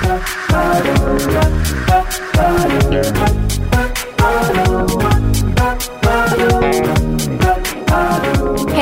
Hey 0.00 0.06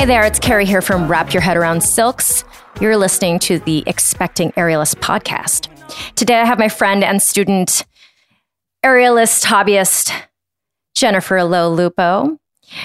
there, 0.05 0.23
it's 0.23 0.39
Carrie 0.39 0.65
here 0.65 0.81
from 0.81 1.09
Wrap 1.09 1.33
Your 1.33 1.41
Head 1.41 1.57
Around 1.57 1.83
Silks. 1.83 2.45
You're 2.79 2.95
listening 2.95 3.39
to 3.39 3.59
the 3.59 3.83
Expecting 3.85 4.53
Aerialist 4.53 4.95
podcast. 5.01 5.67
Today 6.15 6.39
I 6.39 6.45
have 6.45 6.57
my 6.57 6.69
friend 6.69 7.03
and 7.03 7.21
student, 7.21 7.85
aerialist 8.85 9.43
hobbyist, 9.43 10.13
Jennifer 10.95 11.43
Lo 11.43 11.69
Lupo. 11.69 12.37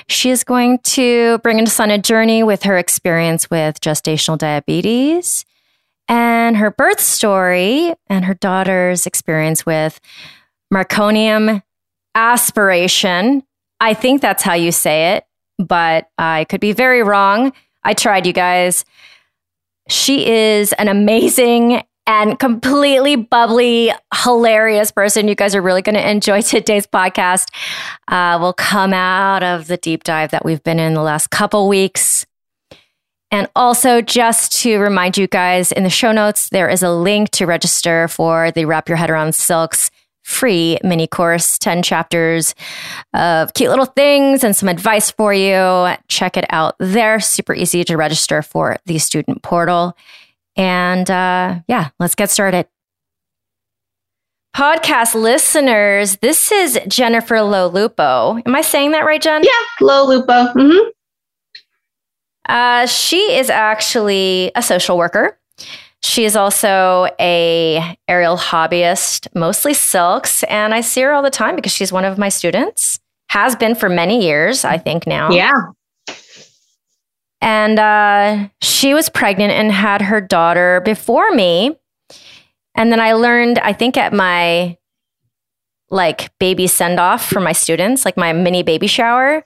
She 0.09 0.31
is 0.31 0.43
going 0.43 0.81
to 0.81 1.39
bring 1.39 1.61
us 1.61 1.79
on 1.79 1.93
a 1.93 1.99
journey 1.99 2.43
with 2.43 2.65
her 2.65 2.79
experience 2.79 3.49
with 3.49 3.81
gestational 3.81 4.37
diabetes 4.37 5.45
and 6.09 6.57
her 6.57 6.71
birth 6.71 7.01
story 7.01 7.95
and 8.09 8.25
her 8.25 8.35
daughter's 8.35 9.07
experience 9.07 9.65
with 9.65 10.01
Marconium 10.73 11.63
aspiration. 12.15 13.43
I 13.81 13.95
think 13.95 14.21
that's 14.21 14.43
how 14.43 14.55
you 14.55 14.73
say 14.73 15.15
it 15.15 15.25
but 15.59 16.09
I 16.19 16.45
could 16.45 16.61
be 16.61 16.73
very 16.73 17.03
wrong. 17.03 17.53
I 17.83 17.95
tried, 17.95 18.27
you 18.27 18.33
guys. 18.33 18.85
She 19.89 20.27
is 20.27 20.73
an 20.75 20.89
amazing 20.89 21.83
and 22.07 22.39
completely 22.39 23.17
bubbly, 23.17 23.93
hilarious 24.23 24.91
person. 24.91 25.29
You 25.29 25.35
guys 25.35 25.55
are 25.55 25.63
really 25.63 25.83
going 25.83 25.95
to 25.95 26.11
enjoy 26.11 26.43
today's 26.43 26.87
podcast. 26.87 27.49
Uh, 28.09 28.39
we'll 28.41 28.53
come 28.53 28.93
out 28.93 29.43
of 29.43 29.67
the 29.67 29.77
deep 29.77 30.05
dive 30.05 30.31
that 30.31 30.45
we've 30.45 30.63
been 30.63 30.79
in 30.79 30.95
the 30.95 31.03
last 31.03 31.31
couple 31.31 31.69
weeks. 31.69 32.27
And 33.35 33.51
also, 33.57 34.01
just 34.01 34.53
to 34.63 34.79
remind 34.79 35.19
you 35.19 35.27
guys, 35.27 35.73
in 35.73 35.83
the 35.83 35.91
show 35.91 36.13
notes, 36.13 36.51
there 36.51 36.69
is 36.69 36.85
a 36.85 36.93
link 36.93 37.31
to 37.31 37.47
register 37.47 38.07
for 38.07 38.53
the 38.53 38.65
Wrap 38.65 38.89
Your 38.89 38.95
Head 38.97 39.11
Around 39.11 39.35
Silks 39.35 39.91
free 40.23 40.79
mini 40.85 41.09
course 41.09 41.59
10 41.59 41.83
chapters 41.83 42.55
of 43.13 43.53
cute 43.55 43.71
little 43.71 43.87
things 43.87 44.45
and 44.45 44.55
some 44.55 44.69
advice 44.69 45.11
for 45.11 45.35
you. 45.35 45.97
Check 46.07 46.37
it 46.37 46.45
out 46.51 46.77
there. 46.79 47.19
Super 47.19 47.55
easy 47.55 47.83
to 47.83 47.97
register 47.97 48.41
for 48.41 48.77
the 48.87 48.99
student 48.99 49.43
portal. 49.43 49.97
And 50.55 51.11
uh, 51.11 51.59
yeah, 51.67 51.89
let's 51.99 52.15
get 52.15 52.31
started. 52.31 52.69
Podcast 54.57 55.21
listeners, 55.21 56.19
this 56.19 56.53
is 56.53 56.79
Jennifer 56.87 57.43
Lo 57.43 57.67
Lupo. 57.67 58.41
Am 58.47 58.55
I 58.55 58.61
saying 58.61 58.93
that 58.93 59.05
right, 59.05 59.21
Jen? 59.21 59.43
Yeah, 59.43 59.51
Lo 59.81 60.07
Lupo. 60.07 60.53
Mm-hmm. 60.55 60.91
Uh, 62.49 62.87
she 62.87 63.37
is 63.37 63.51
actually 63.51 64.53
a 64.55 64.63
social 64.63 64.99
worker. 64.99 65.39
She 66.03 66.27
is 66.27 66.37
also 66.37 67.09
a 67.19 67.97
aerial 68.09 68.37
hobbyist, 68.37 69.27
mostly 69.35 69.73
silks, 69.73 70.43
and 70.45 70.75
I 70.75 70.83
see 70.83 71.01
her 71.01 71.13
all 71.13 71.23
the 71.23 71.31
time 71.31 71.57
because 71.57 71.73
she's 71.73 71.93
one 71.93 72.05
of 72.05 72.19
my 72.19 72.29
students. 72.29 73.01
Has 73.31 73.57
been 73.57 73.75
for 73.75 73.89
many 73.89 74.23
years, 74.23 74.65
I 74.65 74.77
think 74.79 75.07
now. 75.07 75.31
Yeah. 75.31 75.51
And 77.41 77.79
uh, 77.79 78.49
she 78.61 78.95
was 78.95 79.09
pregnant 79.09 79.53
and 79.53 79.73
had 79.73 80.03
her 80.03 80.21
daughter 80.21 80.83
before 80.85 81.31
me. 81.33 81.77
And 82.75 82.93
then 82.93 83.01
I 83.01 83.15
learned, 83.15 83.59
I 83.59 83.73
think 83.73 83.97
at 83.97 84.13
my 84.13 84.77
like 85.91 86.31
baby 86.39 86.67
send 86.67 87.01
off 87.01 87.27
for 87.29 87.41
my 87.41 87.53
students, 87.53 88.05
like 88.05 88.17
my 88.17 88.33
mini 88.33 88.63
baby 88.63 88.87
shower, 88.87 89.45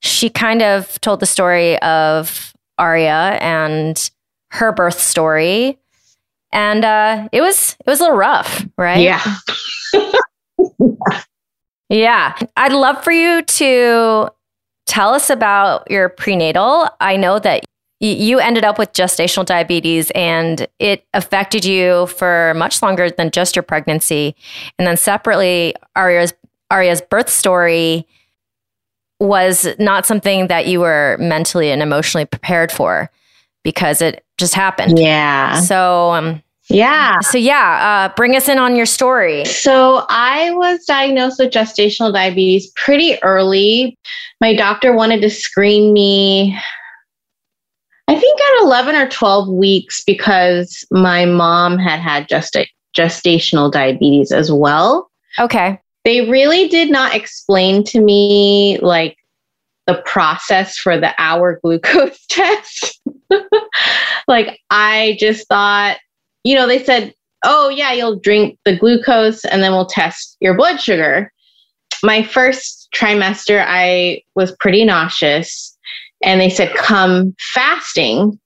she 0.00 0.30
kind 0.30 0.62
of 0.62 1.00
told 1.00 1.20
the 1.20 1.26
story 1.26 1.78
of 1.80 2.52
Aria 2.78 3.38
and 3.40 4.10
her 4.50 4.72
birth 4.72 5.00
story 5.00 5.78
and 6.52 6.84
uh, 6.84 7.28
it 7.32 7.40
was 7.40 7.76
it 7.80 7.86
was 7.86 8.00
a 8.00 8.04
little 8.04 8.16
rough, 8.16 8.66
right? 8.76 9.00
Yeah. 9.00 9.22
yeah. 11.88 12.36
I'd 12.56 12.72
love 12.72 13.02
for 13.04 13.12
you 13.12 13.42
to 13.42 14.30
tell 14.86 15.14
us 15.14 15.30
about 15.30 15.90
your 15.90 16.08
prenatal. 16.08 16.88
I 17.00 17.16
know 17.16 17.38
that 17.38 17.64
y- 18.00 18.08
you 18.08 18.38
ended 18.38 18.64
up 18.64 18.78
with 18.78 18.92
gestational 18.92 19.44
diabetes 19.44 20.10
and 20.14 20.66
it 20.78 21.04
affected 21.12 21.64
you 21.64 22.06
for 22.06 22.54
much 22.56 22.82
longer 22.82 23.10
than 23.10 23.30
just 23.30 23.54
your 23.54 23.62
pregnancy. 23.62 24.34
And 24.78 24.86
then 24.86 24.96
separately, 24.96 25.74
Aria's 25.96 26.32
Aria's 26.70 27.02
birth 27.02 27.28
story 27.28 28.06
was 29.20 29.66
not 29.78 30.06
something 30.06 30.46
that 30.46 30.66
you 30.66 30.80
were 30.80 31.16
mentally 31.20 31.70
and 31.70 31.82
emotionally 31.82 32.24
prepared 32.24 32.70
for 32.70 33.10
because 33.64 34.00
it 34.00 34.24
just 34.38 34.54
happened. 34.54 34.98
Yeah. 34.98 35.60
So, 35.60 36.12
um, 36.12 36.42
yeah. 36.68 37.20
So, 37.20 37.38
yeah, 37.38 38.08
uh, 38.10 38.14
bring 38.14 38.36
us 38.36 38.48
in 38.48 38.58
on 38.58 38.76
your 38.76 38.86
story. 38.86 39.44
So, 39.44 40.04
I 40.08 40.52
was 40.52 40.84
diagnosed 40.84 41.38
with 41.38 41.50
gestational 41.50 42.12
diabetes 42.12 42.70
pretty 42.76 43.20
early. 43.22 43.98
My 44.40 44.54
doctor 44.54 44.92
wanted 44.94 45.22
to 45.22 45.30
screen 45.30 45.92
me, 45.92 46.56
I 48.06 48.14
think, 48.14 48.40
at 48.40 48.62
11 48.62 48.94
or 48.94 49.08
12 49.08 49.48
weeks 49.48 50.04
because 50.04 50.84
my 50.90 51.24
mom 51.24 51.78
had 51.78 52.00
had 52.00 52.28
gesta- 52.28 52.68
gestational 52.96 53.72
diabetes 53.72 54.30
as 54.30 54.52
well. 54.52 55.10
Okay. 55.40 55.80
They 56.04 56.28
really 56.28 56.68
did 56.68 56.90
not 56.90 57.14
explain 57.14 57.84
to 57.84 58.00
me 58.00 58.78
like 58.80 59.16
the 59.86 60.02
process 60.04 60.76
for 60.76 60.98
the 60.98 61.14
hour 61.18 61.58
glucose 61.62 62.24
test. 62.28 63.00
like 64.28 64.60
I 64.70 65.16
just 65.18 65.48
thought, 65.48 65.98
you 66.44 66.54
know, 66.54 66.66
they 66.66 66.82
said, 66.82 67.14
"Oh 67.44 67.68
yeah, 67.68 67.92
you'll 67.92 68.18
drink 68.18 68.58
the 68.64 68.76
glucose 68.76 69.44
and 69.44 69.62
then 69.62 69.72
we'll 69.72 69.86
test 69.86 70.36
your 70.40 70.54
blood 70.54 70.80
sugar." 70.80 71.32
My 72.02 72.22
first 72.22 72.88
trimester 72.94 73.64
I 73.66 74.22
was 74.34 74.54
pretty 74.60 74.84
nauseous 74.84 75.76
and 76.22 76.40
they 76.40 76.50
said 76.50 76.74
come 76.76 77.34
fasting. 77.54 78.38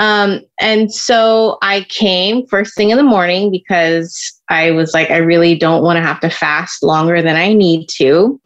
Um, 0.00 0.40
and 0.58 0.92
so 0.92 1.58
I 1.60 1.82
came 1.90 2.46
first 2.46 2.74
thing 2.74 2.88
in 2.88 2.96
the 2.96 3.02
morning 3.02 3.50
because 3.50 4.32
I 4.48 4.70
was 4.70 4.94
like, 4.94 5.10
I 5.10 5.18
really 5.18 5.54
don't 5.54 5.82
want 5.82 5.98
to 5.98 6.02
have 6.02 6.20
to 6.20 6.30
fast 6.30 6.82
longer 6.82 7.20
than 7.20 7.36
I 7.36 7.52
need 7.52 7.86
to. 7.96 8.40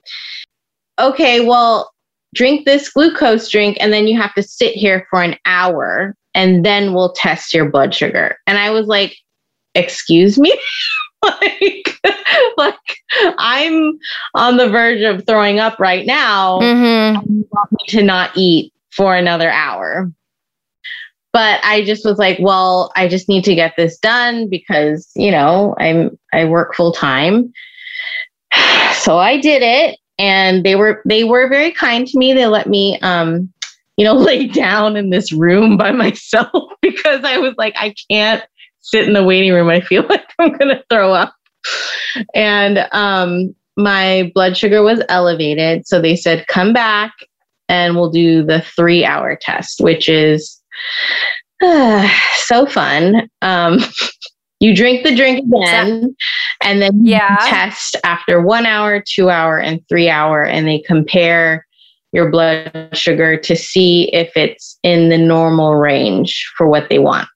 Okay, 0.98 1.46
well, 1.46 1.92
drink 2.34 2.64
this 2.64 2.90
glucose 2.90 3.48
drink 3.48 3.76
and 3.80 3.92
then 3.92 4.08
you 4.08 4.20
have 4.20 4.34
to 4.34 4.42
sit 4.42 4.74
here 4.74 5.06
for 5.08 5.22
an 5.22 5.36
hour 5.44 6.16
and 6.34 6.66
then 6.66 6.92
we'll 6.92 7.12
test 7.12 7.54
your 7.54 7.70
blood 7.70 7.94
sugar. 7.94 8.36
And 8.48 8.58
I 8.58 8.70
was 8.70 8.88
like, 8.88 9.16
excuse 9.76 10.40
me? 10.40 10.52
like, 11.22 12.00
like 12.56 12.74
I'm 13.38 13.96
on 14.34 14.56
the 14.56 14.68
verge 14.68 15.02
of 15.02 15.24
throwing 15.24 15.60
up 15.60 15.78
right 15.78 16.04
now. 16.04 16.58
Mm-hmm. 16.58 17.32
You 17.32 17.48
want 17.52 17.70
me 17.70 17.78
to 17.90 18.02
not 18.02 18.32
eat 18.34 18.72
for 18.90 19.14
another 19.14 19.50
hour. 19.50 20.10
But 21.34 21.58
I 21.64 21.84
just 21.84 22.04
was 22.04 22.16
like, 22.16 22.38
well, 22.40 22.92
I 22.94 23.08
just 23.08 23.28
need 23.28 23.42
to 23.44 23.56
get 23.56 23.74
this 23.76 23.98
done 23.98 24.48
because, 24.48 25.10
you 25.16 25.32
know, 25.32 25.74
I'm 25.80 26.16
I 26.32 26.44
work 26.46 26.74
full 26.74 26.92
time. 26.92 27.52
So 28.94 29.18
I 29.18 29.38
did 29.38 29.60
it 29.60 29.98
and 30.18 30.64
they 30.64 30.76
were 30.76 31.02
they 31.04 31.24
were 31.24 31.48
very 31.48 31.72
kind 31.72 32.06
to 32.06 32.18
me. 32.18 32.32
They 32.32 32.46
let 32.46 32.68
me 32.68 32.98
um 33.00 33.52
you 33.98 34.04
know 34.04 34.14
lay 34.14 34.46
down 34.46 34.96
in 34.96 35.10
this 35.10 35.30
room 35.32 35.76
by 35.76 35.90
myself 35.90 36.72
because 36.80 37.22
I 37.24 37.36
was 37.38 37.54
like 37.58 37.74
I 37.76 37.94
can't 38.10 38.42
sit 38.80 39.06
in 39.06 39.12
the 39.12 39.24
waiting 39.24 39.52
room. 39.52 39.68
I 39.68 39.80
feel 39.80 40.06
like 40.08 40.24
I'm 40.38 40.56
going 40.56 40.74
to 40.74 40.82
throw 40.88 41.12
up. 41.12 41.34
And 42.34 42.86
um 42.92 43.54
my 43.76 44.30
blood 44.34 44.56
sugar 44.56 44.82
was 44.82 45.02
elevated, 45.08 45.86
so 45.86 46.00
they 46.00 46.16
said 46.16 46.46
come 46.46 46.72
back 46.72 47.12
and 47.68 47.96
we'll 47.96 48.10
do 48.10 48.44
the 48.44 48.64
3-hour 48.78 49.38
test, 49.40 49.80
which 49.80 50.08
is 50.08 50.62
so 52.36 52.66
fun. 52.66 53.28
Um 53.42 53.78
you 54.60 54.74
drink 54.74 55.04
the 55.04 55.14
drink 55.14 55.44
again 55.44 56.16
and 56.62 56.80
then 56.80 57.04
yeah. 57.04 57.36
test 57.48 57.96
after 58.04 58.40
one 58.40 58.66
hour 58.66 59.02
two 59.06 59.28
hour 59.28 59.58
and 59.58 59.86
three 59.88 60.08
hour 60.08 60.42
and 60.42 60.66
they 60.66 60.78
compare 60.78 61.66
your 62.12 62.30
blood 62.30 62.88
sugar 62.92 63.36
to 63.36 63.56
see 63.56 64.08
if 64.14 64.32
it's 64.36 64.78
in 64.82 65.10
the 65.10 65.18
normal 65.18 65.76
range 65.76 66.50
for 66.56 66.66
what 66.66 66.88
they 66.88 66.98
want 66.98 67.28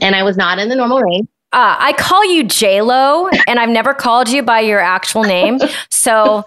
and 0.00 0.16
i 0.16 0.22
was 0.22 0.36
not 0.36 0.58
in 0.58 0.68
the 0.68 0.76
normal 0.76 1.00
range 1.00 1.28
uh, 1.50 1.76
I 1.78 1.94
call 1.94 2.30
you 2.30 2.44
J 2.44 2.82
Lo, 2.82 3.26
and 3.46 3.58
I've 3.58 3.70
never 3.70 3.94
called 3.94 4.28
you 4.28 4.42
by 4.42 4.60
your 4.60 4.80
actual 4.80 5.22
name, 5.22 5.58
so 5.90 6.44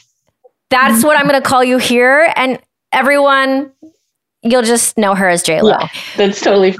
that's 0.70 1.02
what 1.02 1.16
I'm 1.16 1.26
going 1.26 1.40
to 1.40 1.48
call 1.48 1.64
you 1.64 1.78
here. 1.78 2.30
And 2.36 2.58
everyone, 2.92 3.72
you'll 4.50 4.62
just 4.62 4.96
know 4.98 5.14
her 5.14 5.28
as 5.28 5.42
J 5.42 5.62
Lo. 5.62 5.70
Yeah, 5.70 5.88
that's 6.16 6.40
totally 6.40 6.76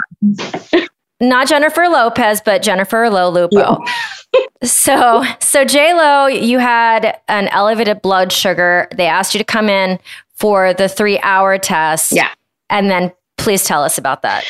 fine. 0.72 0.88
not 1.20 1.48
Jennifer 1.48 1.88
Lopez, 1.88 2.40
but 2.40 2.62
Jennifer 2.62 3.08
Lo 3.10 3.28
Lupo. 3.28 3.56
Yeah. 3.58 4.40
so, 4.62 5.24
so 5.40 5.64
J 5.64 5.94
Lo, 5.94 6.26
you 6.26 6.58
had 6.58 7.18
an 7.28 7.48
elevated 7.48 8.02
blood 8.02 8.32
sugar. 8.32 8.88
They 8.96 9.06
asked 9.06 9.34
you 9.34 9.38
to 9.38 9.44
come 9.44 9.68
in 9.68 9.98
for 10.34 10.74
the 10.74 10.88
three 10.88 11.18
hour 11.20 11.58
test. 11.58 12.12
Yeah, 12.12 12.30
and 12.70 12.90
then 12.90 13.12
please 13.38 13.64
tell 13.64 13.82
us 13.82 13.98
about 13.98 14.22
that. 14.22 14.44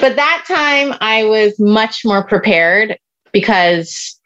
But 0.00 0.16
that 0.16 0.44
time, 0.46 0.94
I 1.00 1.24
was 1.24 1.58
much 1.58 2.04
more 2.04 2.22
prepared. 2.24 2.98
because 3.32 4.18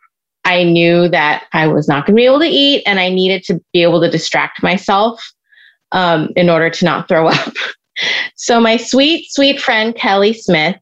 I 0.45 0.65
knew 0.65 1.09
that 1.09 1.45
I 1.53 1.67
was 1.67 1.89
not 1.89 2.07
going 2.07 2.17
to 2.17 2.21
be 2.21 2.27
able 2.27 2.41
to 2.41 2.47
eat 2.47 2.83
and 2.87 3.01
I 3.01 3.09
needed 3.09 3.45
to 3.45 3.61
be 3.73 3.83
able 3.83 4.01
to 4.03 4.11
distract 4.11 4.63
myself 4.63 5.33
um, 5.93 6.31
in 6.37 6.51
order 6.51 6.71
to 6.71 6.85
not 6.85 7.09
throw 7.09 7.29
up. 7.29 7.55
So, 8.35 8.61
my 8.61 8.77
sweet, 8.77 9.27
sweet 9.31 9.61
friend, 9.61 9.95
Kelly 9.95 10.33
Smith, 10.33 10.77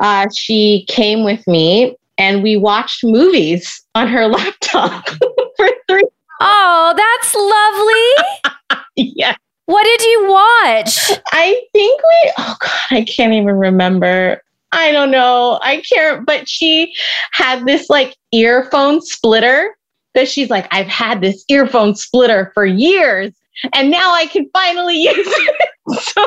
uh, 0.00 0.26
she 0.34 0.86
came 0.88 1.24
with 1.24 1.46
me 1.46 1.96
and 2.18 2.42
we 2.42 2.56
watched 2.56 3.04
movies 3.04 3.82
on 3.94 4.08
her 4.08 4.26
laptop 4.28 5.08
for 5.56 5.68
three. 5.88 6.04
Oh, 6.40 6.94
that's 6.96 7.34
lovely. 7.34 8.82
yeah. 9.16 9.36
What 9.66 9.84
did 9.84 10.02
you 10.02 10.26
watch? 10.28 11.20
I 11.32 11.62
think 11.72 12.02
we, 12.02 12.32
oh 12.38 12.56
God, 12.60 12.70
I 12.90 13.04
can't 13.04 13.32
even 13.32 13.56
remember. 13.56 14.42
I 14.72 14.90
don't 14.90 15.10
know. 15.10 15.60
I 15.62 15.82
can't, 15.82 16.26
but 16.26 16.48
she 16.48 16.92
had 17.32 17.64
this 17.64 17.88
like 17.88 18.16
earphone 18.32 19.00
splitter 19.02 19.76
that 20.14 20.28
she's 20.28 20.50
like, 20.50 20.66
I've 20.72 20.88
had 20.88 21.20
this 21.20 21.44
earphone 21.48 21.94
splitter 21.94 22.50
for 22.54 22.66
years 22.66 23.32
and 23.72 23.90
now 23.90 24.12
I 24.12 24.26
can 24.26 24.48
finally 24.52 25.02
use 25.02 25.14
it. 25.16 25.68
so, 26.00 26.26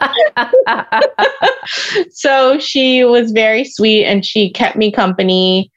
so 2.10 2.58
she 2.58 3.04
was 3.04 3.32
very 3.32 3.64
sweet 3.64 4.04
and 4.04 4.24
she 4.24 4.50
kept 4.50 4.76
me 4.76 4.90
company, 4.90 5.70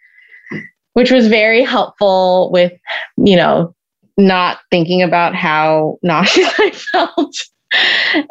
which 0.94 1.12
was 1.12 1.28
very 1.28 1.64
helpful 1.64 2.52
with, 2.52 2.74
you 3.18 3.36
know, 3.36 3.76
not 4.18 4.60
thinking 4.70 5.02
about 5.02 5.36
how 5.36 5.98
nauseous 6.04 6.54
I 6.60 6.72
felt. 6.72 7.36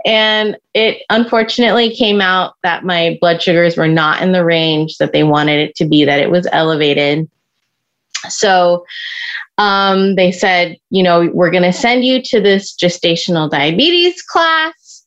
and 0.05 0.57
it 0.73 1.03
unfortunately 1.11 1.95
came 1.95 2.21
out 2.21 2.55
that 2.63 2.85
my 2.85 3.19
blood 3.21 3.43
sugars 3.43 3.77
were 3.77 3.89
not 3.89 4.23
in 4.23 4.33
the 4.33 4.45
range 4.45 4.99
that 4.99 5.13
they 5.13 5.25
wanted 5.25 5.69
it 5.69 5.75
to 5.77 5.85
be, 5.85 6.05
that 6.05 6.21
it 6.21 6.31
was 6.31 6.47
elevated. 6.53 7.29
So 8.29 8.85
um, 9.63 10.17
they 10.17 10.33
said, 10.33 10.77
you 10.91 11.05
know, 11.05 11.31
we're 11.33 11.53
going 11.53 11.63
to 11.63 11.73
send 11.73 12.05
you 12.05 12.21
to 12.21 12.41
this 12.41 12.75
gestational 12.75 13.49
diabetes 13.49 14.21
class, 14.21 15.07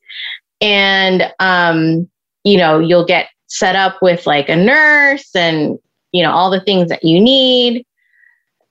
and, 0.62 1.30
um, 1.40 2.10
you 2.46 2.58
know, 2.58 2.80
you'll 2.80 3.06
get 3.06 3.28
set 3.48 3.76
up 3.76 3.98
with 4.02 4.26
like 4.26 4.48
a 4.48 4.56
nurse 4.56 5.36
and, 5.36 5.78
you 6.14 6.24
know, 6.24 6.32
all 6.32 6.50
the 6.50 6.62
things 6.62 6.88
that 6.88 7.04
you 7.04 7.20
need. 7.20 7.86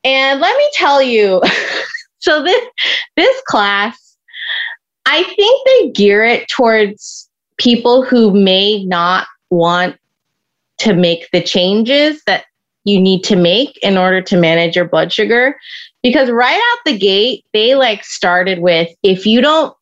And 0.05 0.41
let 0.41 0.57
me 0.57 0.71
tell 0.73 1.03
you, 1.03 1.43
so 2.19 2.43
this 2.43 2.65
this 3.17 3.43
class, 3.47 4.17
I 5.05 5.23
think 5.23 5.67
they 5.67 5.91
gear 5.91 6.25
it 6.25 6.49
towards 6.49 7.29
people 7.59 8.03
who 8.03 8.33
may 8.33 8.87
not 8.87 9.27
want 9.51 9.97
to 10.79 10.95
make 10.95 11.29
the 11.31 11.43
changes 11.43 12.23
that 12.27 12.47
you 12.85 13.01
need 13.01 13.25
to 13.25 13.37
make 13.37 13.79
in 13.83 13.97
order 13.97 14.21
to 14.23 14.37
manage 14.37 14.77
your 14.77 14.85
blood 14.87 15.13
sugar. 15.13 15.57
Because 16.03 16.31
right 16.31 16.61
out 16.73 16.79
the 16.85 16.99
gate 16.99 17.45
they 17.53 17.75
like 17.75 18.05
started 18.05 18.61
with 18.61 18.89
if 19.03 19.27
you 19.27 19.41
don't 19.41 19.75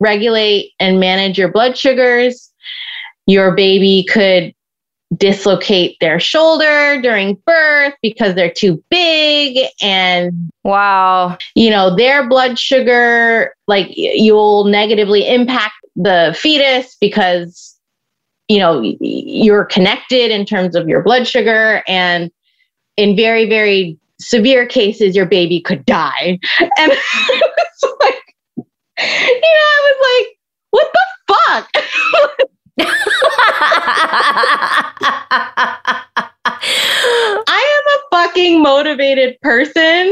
regulate 0.00 0.72
and 0.80 0.98
manage 0.98 1.38
your 1.38 1.50
blood 1.50 1.76
sugars 1.76 2.50
your 3.26 3.54
baby 3.54 4.04
could 4.10 4.52
dislocate 5.16 5.96
their 6.00 6.20
shoulder 6.20 7.00
during 7.02 7.34
birth 7.46 7.94
because 8.00 8.34
they're 8.34 8.50
too 8.50 8.82
big 8.90 9.66
and 9.82 10.50
wow. 10.62 11.36
you 11.56 11.68
know 11.68 11.94
their 11.94 12.28
blood 12.28 12.58
sugar 12.58 13.52
like 13.66 13.88
you'll 13.96 14.64
negatively 14.64 15.28
impact 15.28 15.74
the 15.96 16.34
fetus 16.38 16.96
because 17.00 17.76
you 18.48 18.58
know 18.58 18.80
you're 19.00 19.64
connected 19.64 20.30
in 20.30 20.44
terms 20.44 20.76
of 20.76 20.88
your 20.88 21.02
blood 21.02 21.26
sugar 21.26 21.82
and 21.88 22.30
in 23.00 23.16
very, 23.16 23.48
very 23.48 23.98
severe 24.20 24.66
cases, 24.66 25.16
your 25.16 25.24
baby 25.24 25.62
could 25.62 25.86
die. 25.86 26.38
And 26.60 26.92
it 26.92 27.52
was 27.82 27.94
like, 28.00 28.34
you 28.56 28.64
know, 29.40 29.68
I 29.72 29.80
was 29.88 29.98
like, 30.10 30.28
what 30.70 30.92
the 30.92 31.06
fuck? 31.34 31.70
I 37.46 37.80
am 37.80 37.84
a 37.94 38.00
fucking 38.16 38.62
motivated 38.62 39.40
person. 39.40 40.06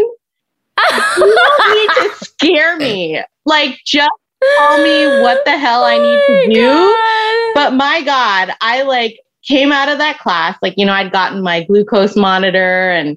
You 1.19 1.35
don't 1.35 1.76
need 1.76 1.90
to 1.90 2.14
scare 2.25 2.79
me. 2.79 3.23
Like, 3.44 3.79
just 3.85 4.11
tell 4.56 4.82
me 4.82 5.23
what 5.23 5.44
the 5.44 5.58
hell 5.58 5.85
I 5.85 5.99
need 5.99 6.23
to 6.26 6.43
oh 6.46 6.55
do. 6.55 7.55
But 7.55 7.75
my 7.75 8.02
God, 8.02 8.55
I 8.62 8.82
like 8.82 9.20
came 9.46 9.73
out 9.73 9.88
of 9.88 9.99
that 9.99 10.19
class, 10.19 10.58
like, 10.62 10.75
you 10.76 10.87
know, 10.87 10.93
I'd 10.93 11.12
gotten 11.12 11.43
my 11.43 11.64
glucose 11.64 12.17
monitor 12.17 12.90
and 12.90 13.17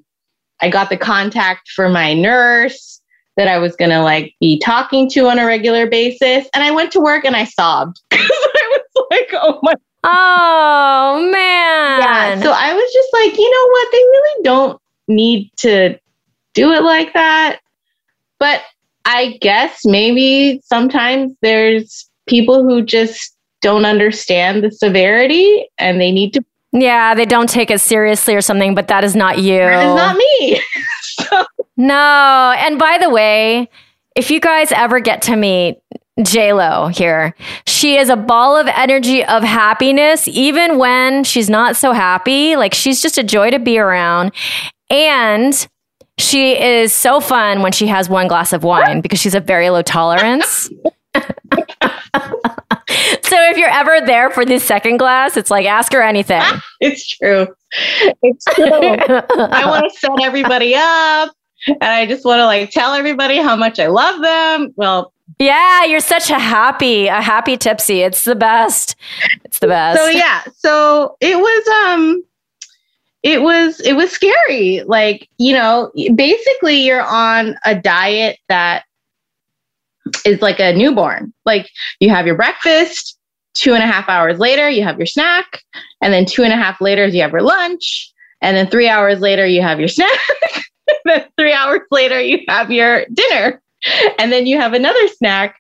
I 0.62 0.70
got 0.70 0.90
the 0.90 0.98
contact 0.98 1.70
for 1.70 1.90
my 1.90 2.14
nurse 2.14 3.02
that 3.38 3.48
I 3.48 3.58
was 3.58 3.76
going 3.76 3.92
to 3.92 4.02
like 4.02 4.36
be 4.40 4.60
talking 4.60 5.10
to 5.12 5.28
on 5.28 5.40
a 5.40 5.46
regular 5.46 5.88
basis. 5.88 6.48
And 6.54 6.64
I 6.64 6.72
went 6.72 6.92
to 6.94 7.00
work 7.00 7.26
and 7.26 7.36
I 7.36 7.46
sobbed 7.46 8.00
because 8.10 8.30
I 8.30 8.80
was 8.96 9.08
like, 9.12 9.30
oh 9.34 9.60
my. 9.64 9.74
Oh 10.04 11.30
man. 11.32 12.00
Yeah. 12.02 12.42
So 12.42 12.52
I 12.52 12.74
was 12.74 12.94
just 12.94 13.10
like, 13.14 13.38
you 13.38 13.52
know 13.52 13.72
what? 13.72 13.92
They 13.92 13.98
really 13.98 14.44
don't 14.44 14.82
need 15.08 15.52
to 15.58 16.00
do 16.54 16.72
it 16.72 16.84
like 16.84 17.14
that. 17.14 17.60
But 18.40 18.62
I 19.06 19.38
guess 19.42 19.86
maybe 19.86 20.62
sometimes 20.64 21.34
there's 21.42 22.10
people 22.28 22.64
who 22.64 22.84
just 22.84 23.36
don't 23.62 23.86
understand 23.86 24.64
the 24.64 24.72
severity 24.72 25.68
and 25.78 26.00
they 26.00 26.12
need 26.12 26.34
to 26.34 26.44
yeah 26.72 27.14
they 27.14 27.26
don't 27.26 27.50
take 27.50 27.70
it 27.70 27.80
seriously 27.80 28.36
or 28.36 28.42
something 28.42 28.76
but 28.76 28.88
that 28.88 29.04
is 29.04 29.16
not 29.16 29.40
you 29.40 29.58
that 29.60 29.88
is 29.88 29.96
not 29.96 30.16
me 30.18 30.62
so. 31.02 31.46
no 31.78 32.54
and 32.58 32.80
by 32.80 32.98
the 32.98 33.10
way 33.10 33.70
if 34.16 34.30
you 34.32 34.40
guys 34.40 34.72
ever 34.72 35.00
get 35.00 35.22
to 35.22 35.36
meet 35.36 35.78
J 36.22 36.54
Lo 36.54 36.88
here. 36.88 37.34
She 37.66 37.98
is 37.98 38.10
a 38.10 38.16
ball 38.16 38.58
of 38.58 38.68
energy 38.68 39.24
of 39.24 39.44
happiness, 39.44 40.28
even 40.28 40.78
when 40.78 41.24
she's 41.24 41.50
not 41.50 41.76
so 41.76 41.94
happy. 41.94 42.56
Like 42.56 42.74
she's 42.74 43.02
just 43.02 43.18
a 43.18 43.24
joy 43.24 43.50
to 43.50 43.60
be 43.60 43.80
around. 43.80 44.34
And 44.90 45.68
she 46.18 46.62
is 46.62 46.94
so 46.94 47.20
fun 47.20 47.62
when 47.62 47.72
she 47.72 47.88
has 47.88 48.10
one 48.10 48.28
glass 48.28 48.54
of 48.54 48.64
wine 48.64 49.02
because 49.02 49.20
she's 49.20 49.36
a 49.36 49.40
very 49.40 49.70
low 49.70 49.82
tolerance. 49.82 50.70
so 53.32 53.42
if 53.50 53.56
you're 53.56 53.70
ever 53.70 54.06
there 54.06 54.30
for 54.30 54.44
the 54.44 54.60
second 54.60 54.98
glass, 54.98 55.38
it's 55.38 55.50
like 55.50 55.66
ask 55.66 55.94
her 55.94 56.02
anything. 56.02 56.42
it's 56.82 57.08
true. 57.08 57.48
It's 58.22 58.44
true. 58.44 58.68
I 58.70 59.64
want 59.66 59.90
to 59.90 59.98
set 59.98 60.22
everybody 60.22 60.76
up 60.76 61.32
and 61.66 61.82
I 61.82 62.06
just 62.06 62.26
want 62.26 62.40
to 62.40 62.46
like 62.46 62.72
tell 62.72 62.94
everybody 62.94 63.38
how 63.38 63.56
much 63.56 63.80
I 63.80 63.88
love 63.88 64.22
them. 64.22 64.74
Well, 64.76 65.14
yeah, 65.40 65.86
you're 65.86 66.02
such 66.02 66.30
a 66.30 66.40
happy, 66.40 67.08
a 67.08 67.22
happy 67.22 67.56
tipsy. 67.56 68.02
It's 68.02 68.26
the 68.26 68.36
best. 68.36 68.98
It's 69.46 69.60
the 69.60 69.68
best. 69.68 69.98
So 69.98 70.10
yeah, 70.10 70.42
so 70.58 71.16
it 71.22 71.38
was 71.38 71.68
um 71.86 72.22
it 73.24 73.42
was 73.42 73.80
it 73.80 73.94
was 73.94 74.12
scary. 74.12 74.84
Like, 74.86 75.30
you 75.38 75.54
know, 75.54 75.90
basically 76.16 76.82
you're 76.82 77.02
on 77.02 77.56
a 77.66 77.76
diet 77.76 78.40
that 78.50 78.84
is 80.26 80.42
like 80.42 80.60
a 80.60 80.74
newborn. 80.74 81.34
Like 81.46 81.70
you 82.02 82.10
have 82.10 82.26
your 82.26 82.36
breakfast, 82.36 83.18
two 83.54 83.74
and 83.74 83.84
a 83.84 83.88
half 83.88 84.08
hours 84.10 84.40
later, 84.40 84.70
you 84.70 84.84
have 84.84 84.98
your 84.98 85.06
snack, 85.06 85.62
and 86.02 86.14
then 86.14 86.26
two 86.26 86.44
and 86.44 86.54
a 86.54 86.58
half 86.58 86.82
later, 86.82 87.06
you 87.08 87.22
have 87.22 87.32
your 87.32 87.42
lunch, 87.42 88.12
and 88.42 88.58
then 88.58 88.68
three 88.70 88.88
hours 88.88 89.20
later, 89.20 89.46
you 89.46 89.62
have 89.62 89.80
your 89.80 89.88
snack. 89.88 90.20
then 91.06 91.26
three 91.38 91.54
hours 91.54 91.82
later, 91.92 92.20
you 92.22 92.40
have 92.48 92.72
your 92.72 93.06
dinner, 93.14 93.62
and 94.20 94.32
then 94.32 94.46
you 94.46 94.60
have 94.60 94.74
another 94.74 95.08
snack 95.10 95.60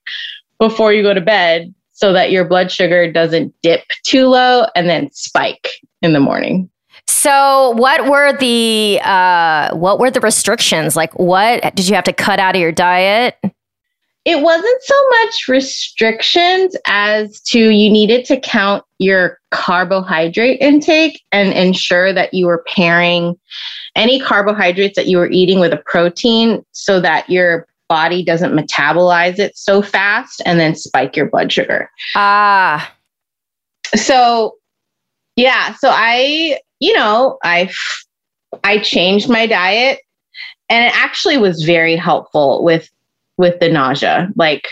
before 0.59 0.93
you 0.93 1.03
go 1.03 1.13
to 1.13 1.21
bed 1.21 1.73
so 1.91 2.13
that 2.13 2.31
your 2.31 2.45
blood 2.45 2.71
sugar 2.71 3.11
doesn't 3.11 3.53
dip 3.61 3.83
too 4.03 4.27
low 4.27 4.65
and 4.75 4.89
then 4.89 5.11
spike 5.11 5.69
in 6.01 6.13
the 6.13 6.19
morning. 6.19 6.69
So, 7.07 7.71
what 7.71 8.09
were 8.09 8.33
the 8.37 8.99
uh, 9.03 9.75
what 9.75 9.99
were 9.99 10.09
the 10.09 10.19
restrictions? 10.19 10.95
Like, 10.95 11.17
what 11.19 11.61
did 11.75 11.87
you 11.87 11.95
have 11.95 12.03
to 12.05 12.13
cut 12.13 12.39
out 12.39 12.55
of 12.55 12.61
your 12.61 12.71
diet? 12.71 13.37
It 14.23 14.41
wasn't 14.41 14.83
so 14.83 15.09
much 15.09 15.47
restrictions 15.47 16.75
as 16.85 17.41
to 17.41 17.69
you 17.69 17.89
needed 17.89 18.23
to 18.25 18.39
count 18.39 18.83
your 18.99 19.39
carbohydrate 19.49 20.61
intake 20.61 21.21
and 21.31 21.53
ensure 21.53 22.13
that 22.13 22.33
you 22.33 22.45
were 22.45 22.63
pairing 22.67 23.35
any 23.95 24.19
carbohydrates 24.19 24.95
that 24.95 25.07
you 25.07 25.17
were 25.17 25.29
eating 25.29 25.59
with 25.59 25.73
a 25.73 25.81
protein 25.85 26.63
so 26.71 26.99
that 26.99 27.29
your 27.29 27.67
body 27.89 28.23
doesn't 28.23 28.53
metabolize 28.53 29.39
it 29.39 29.57
so 29.57 29.81
fast 29.81 30.41
and 30.45 30.59
then 30.59 30.75
spike 30.75 31.15
your 31.15 31.29
blood 31.29 31.51
sugar. 31.51 31.89
Ah. 32.15 32.93
So 33.95 34.55
yeah, 35.35 35.73
so 35.75 35.89
I, 35.91 36.59
you 36.79 36.93
know, 36.93 37.37
I 37.43 37.71
I 38.63 38.77
changed 38.79 39.29
my 39.29 39.47
diet 39.47 39.99
and 40.69 40.85
it 40.85 40.95
actually 40.95 41.37
was 41.37 41.63
very 41.63 41.95
helpful 41.95 42.63
with 42.63 42.89
with 43.41 43.59
the 43.59 43.67
nausea. 43.67 44.29
Like, 44.35 44.69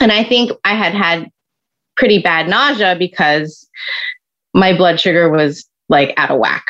and 0.00 0.12
I 0.12 0.22
think 0.22 0.52
I 0.64 0.74
had 0.74 0.94
had 0.94 1.28
pretty 1.96 2.20
bad 2.20 2.48
nausea 2.48 2.94
because 2.98 3.68
my 4.54 4.76
blood 4.76 5.00
sugar 5.00 5.30
was 5.30 5.66
like 5.88 6.12
out 6.18 6.30
of 6.30 6.38
whack. 6.38 6.64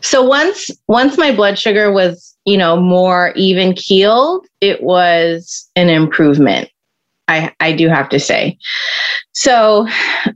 So 0.00 0.22
once 0.22 0.70
once 0.88 1.16
my 1.16 1.34
blood 1.34 1.58
sugar 1.58 1.92
was, 1.92 2.36
you 2.44 2.56
know, 2.58 2.76
more 2.76 3.32
even 3.36 3.74
keeled, 3.74 4.46
it 4.60 4.82
was 4.82 5.68
an 5.76 5.88
improvement. 5.88 6.68
I 7.28 7.52
I 7.60 7.72
do 7.72 7.88
have 7.88 8.08
to 8.10 8.18
say. 8.18 8.58
So, 9.32 9.86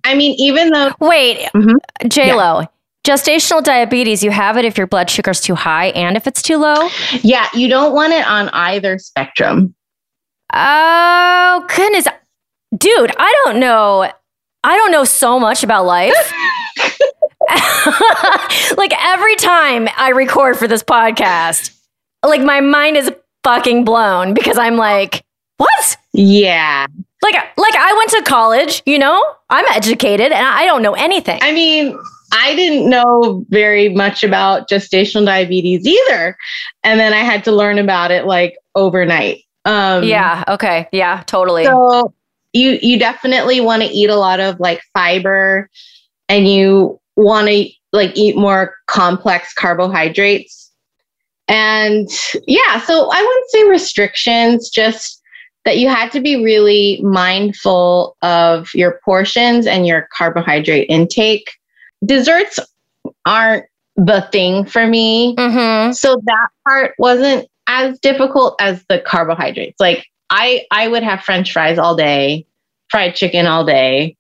I 0.05 0.15
mean, 0.15 0.35
even 0.39 0.71
though 0.71 0.93
Wait, 1.01 1.49
Mhm. 1.55 1.75
J 2.09 2.33
Lo. 2.33 2.63
Gestational 3.07 3.63
diabetes, 3.63 4.25
you 4.25 4.33
have 4.33 4.57
it 4.57 4.65
if 4.65 4.77
your 4.77 4.89
blood 4.89 5.09
sugar's 5.09 5.41
too 5.41 5.55
high 5.55 5.91
and 5.91 6.17
if 6.17 6.27
it's 6.27 6.43
too 6.43 6.57
low. 6.57 6.89
yeah, 7.23 7.49
you 7.55 7.69
don't 7.69 7.95
want 7.95 8.13
it 8.13 8.27
on 8.27 8.49
either 8.49 8.99
spectrum. 8.99 9.77
Oh 10.53 11.65
goodness, 11.69 12.09
dude! 12.77 13.15
I 13.17 13.43
don't 13.45 13.61
know. 13.61 14.11
I 14.65 14.77
don't 14.77 14.91
know 14.91 15.05
so 15.05 15.39
much 15.39 15.63
about 15.63 15.87
life. 15.87 16.15
like 18.77 18.93
every 18.99 19.37
time 19.37 19.89
I 19.97 20.11
record 20.13 20.59
for 20.59 20.67
this 20.67 20.83
podcast, 20.83 21.79
like 22.25 22.43
my 22.43 22.61
mind 22.61 22.97
is 22.97 23.09
fucking 23.45 23.85
blown 23.85 24.35
because 24.35 24.59
I'm 24.59 24.77
like, 24.77 25.23
what? 25.59 25.97
Yeah. 26.13 26.89
Like, 27.23 27.35
like 27.57 27.75
I 27.77 27.95
went 27.97 28.11
to 28.11 28.23
college. 28.29 28.83
You 28.85 28.99
know, 28.99 29.25
I'm 29.49 29.65
educated 29.71 30.33
and 30.33 30.45
I 30.45 30.65
don't 30.65 30.83
know 30.83 30.95
anything. 30.95 31.39
I 31.41 31.53
mean, 31.53 31.97
I 32.33 32.55
didn't 32.55 32.89
know 32.89 33.45
very 33.49 33.89
much 33.89 34.25
about 34.25 34.69
gestational 34.69 35.25
diabetes 35.25 35.87
either. 35.87 36.37
And 36.85 36.99
then 36.99 37.13
I 37.13 37.19
had 37.19 37.45
to 37.45 37.53
learn 37.53 37.79
about 37.79 38.11
it 38.11 38.27
like 38.27 38.57
overnight. 38.75 39.45
Um, 39.65 40.05
yeah. 40.05 40.45
Okay. 40.49 40.89
Yeah. 40.93 41.23
Totally. 41.27 41.65
So 41.65 42.13
you 42.53 42.79
you 42.83 42.99
definitely 42.99 43.61
want 43.61 43.83
to 43.83 43.89
eat 43.89 44.11
a 44.11 44.17
lot 44.17 44.41
of 44.41 44.59
like 44.61 44.81
fiber 44.95 45.69
and 46.29 46.49
you 46.49 47.01
want 47.17 47.49
to 47.49 47.69
like 47.93 48.17
eat 48.17 48.37
more 48.37 48.75
complex 48.87 49.53
carbohydrates. 49.55 50.73
And 51.49 52.09
yeah, 52.47 52.81
so 52.81 53.09
I 53.13 53.23
wouldn't 53.23 53.51
say 53.51 53.69
restrictions, 53.69 54.69
just 54.69 55.23
that 55.65 55.79
you 55.79 55.89
had 55.89 56.13
to 56.13 56.21
be 56.21 56.43
really 56.43 57.01
mindful 57.03 58.17
of 58.23 58.69
your 58.75 59.01
portions 59.05 59.67
and 59.67 59.87
your 59.87 60.09
carbohydrate 60.17 60.89
intake. 60.89 61.51
Desserts 62.05 62.59
aren't 63.25 63.67
the 63.97 64.29
thing 64.33 64.65
for 64.65 64.87
me. 64.87 65.35
mm-hmm. 65.37 65.93
So 65.93 66.21
that 66.25 66.49
part 66.65 66.95
wasn't 66.99 67.49
as 67.67 67.99
difficult 68.01 68.57
as 68.61 68.85
the 68.89 69.01
carbohydrates. 69.01 69.81
Like 69.81 70.07
I 70.31 70.67
I 70.71 70.89
would 70.89 71.03
have 71.03 71.23
french 71.23 71.53
fries 71.53 71.79
all 71.79 71.97
day, 71.97 72.47
fried 72.91 73.15
chicken 73.15 73.47
all 73.47 73.65
day, 73.65 74.17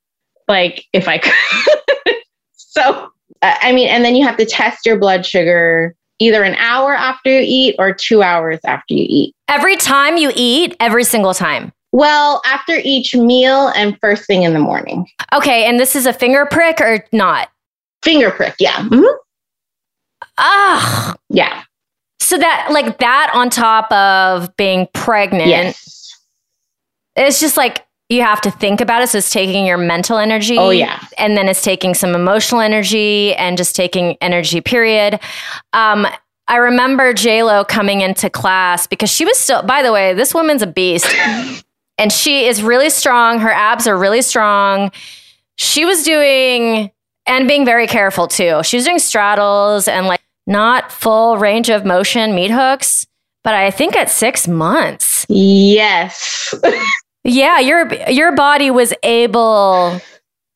like 0.48 0.86
if 0.92 1.08
I 1.08 1.18
could. 1.18 1.32
so 2.52 3.10
I 3.42 3.72
mean 3.72 3.88
and 3.88 4.04
then 4.04 4.16
you 4.16 4.24
have 4.24 4.36
to 4.38 4.46
test 4.46 4.86
your 4.86 4.98
blood 4.98 5.26
sugar 5.26 5.94
either 6.18 6.42
an 6.42 6.54
hour 6.54 6.94
after 6.94 7.30
you 7.30 7.44
eat 7.44 7.76
or 7.78 7.92
2 7.92 8.22
hours 8.22 8.58
after 8.64 8.94
you 8.94 9.06
eat. 9.06 9.34
Every 9.48 9.76
time 9.76 10.16
you 10.16 10.32
eat, 10.34 10.74
every 10.80 11.04
single 11.04 11.34
time. 11.34 11.72
Well, 11.92 12.40
after 12.46 12.80
each 12.82 13.14
meal 13.14 13.68
and 13.68 13.98
first 14.00 14.26
thing 14.26 14.42
in 14.42 14.54
the 14.54 14.58
morning. 14.58 15.06
Okay. 15.32 15.64
And 15.64 15.78
this 15.78 15.94
is 15.94 16.06
a 16.06 16.12
finger 16.12 16.46
prick 16.46 16.80
or 16.80 17.04
not? 17.12 17.50
Finger 18.02 18.30
prick, 18.30 18.54
yeah. 18.58 18.76
Mhm. 18.82 19.04
Ah. 20.38 21.14
Yeah. 21.28 21.62
So 22.20 22.36
that, 22.38 22.68
like 22.70 22.98
that 22.98 23.30
on 23.34 23.50
top 23.50 23.90
of 23.92 24.54
being 24.56 24.88
pregnant, 24.94 25.48
Yes. 25.48 26.16
it's 27.14 27.40
just 27.40 27.56
like 27.56 27.86
you 28.08 28.22
have 28.22 28.40
to 28.42 28.50
think 28.50 28.80
about 28.80 29.02
it. 29.02 29.08
So 29.08 29.18
it's 29.18 29.30
taking 29.30 29.66
your 29.66 29.76
mental 29.78 30.18
energy. 30.18 30.56
Oh 30.58 30.70
yeah. 30.70 31.00
And 31.18 31.36
then 31.36 31.48
it's 31.48 31.62
taking 31.62 31.94
some 31.94 32.14
emotional 32.14 32.60
energy 32.60 33.34
and 33.34 33.56
just 33.56 33.74
taking 33.74 34.16
energy, 34.20 34.60
period. 34.60 35.18
Um, 35.72 36.06
I 36.48 36.56
remember 36.56 37.12
JLo 37.12 37.66
coming 37.66 38.02
into 38.02 38.30
class 38.30 38.86
because 38.86 39.10
she 39.10 39.24
was 39.24 39.36
still, 39.38 39.62
by 39.62 39.82
the 39.82 39.92
way, 39.92 40.14
this 40.14 40.32
woman's 40.34 40.62
a 40.62 40.66
beast. 40.68 41.12
and 41.98 42.12
she 42.12 42.46
is 42.46 42.62
really 42.62 42.90
strong. 42.90 43.40
Her 43.40 43.50
abs 43.50 43.88
are 43.88 43.98
really 43.98 44.22
strong. 44.22 44.92
She 45.56 45.84
was 45.84 46.04
doing, 46.04 46.92
and 47.26 47.48
being 47.48 47.64
very 47.64 47.86
careful 47.86 48.28
too. 48.28 48.62
She 48.64 48.76
was 48.76 48.84
doing 48.84 48.98
straddles 48.98 49.88
and 49.88 50.06
like 50.06 50.20
not 50.46 50.92
full 50.92 51.38
range 51.38 51.68
of 51.68 51.84
motion 51.84 52.34
meat 52.34 52.50
hooks. 52.50 53.06
But 53.44 53.54
I 53.54 53.70
think 53.70 53.94
at 53.96 54.10
six 54.10 54.48
months, 54.48 55.24
Yes. 55.28 56.52
yeah, 57.24 57.60
your 57.60 57.92
your 58.08 58.34
body 58.34 58.70
was 58.72 58.92
able 59.04 60.00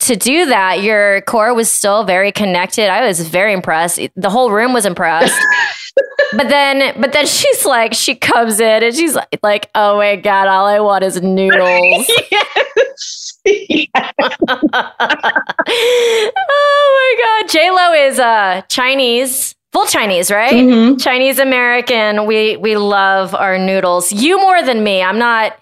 to 0.01 0.15
do 0.15 0.45
that. 0.47 0.81
Your 0.81 1.21
core 1.21 1.53
was 1.53 1.69
still 1.69 2.03
very 2.03 2.31
connected. 2.33 2.89
I 2.89 3.05
was 3.07 3.21
very 3.27 3.53
impressed. 3.53 3.99
The 4.15 4.29
whole 4.29 4.51
room 4.51 4.73
was 4.73 4.85
impressed. 4.85 5.39
but 6.33 6.49
then 6.49 6.99
but 6.99 7.13
then 7.13 7.25
she's 7.25 7.65
like 7.65 7.93
she 7.93 8.15
comes 8.15 8.59
in 8.59 8.83
and 8.83 8.93
she's 8.95 9.15
like, 9.15 9.39
like 9.41 9.69
oh 9.73 9.95
my 9.97 10.17
god, 10.17 10.47
all 10.47 10.65
I 10.65 10.79
want 10.81 11.03
is 11.05 11.21
noodles. 11.21 12.11
yes. 12.31 13.20
Oh 16.43 17.15
my 17.17 17.41
god. 17.43 17.49
J 17.51 17.71
Lo 17.71 17.93
is 17.93 18.19
uh 18.19 18.61
Chinese. 18.69 19.55
Full 19.71 19.85
Chinese, 19.85 20.29
right? 20.29 20.51
Mhm. 20.51 21.01
Chinese 21.01 21.39
American. 21.39 22.25
We 22.25 22.57
we 22.57 22.75
love 22.75 23.33
our 23.33 23.57
noodles. 23.57 24.11
You 24.11 24.37
more 24.39 24.61
than 24.61 24.83
me. 24.83 25.01
I'm 25.01 25.17
not 25.17 25.57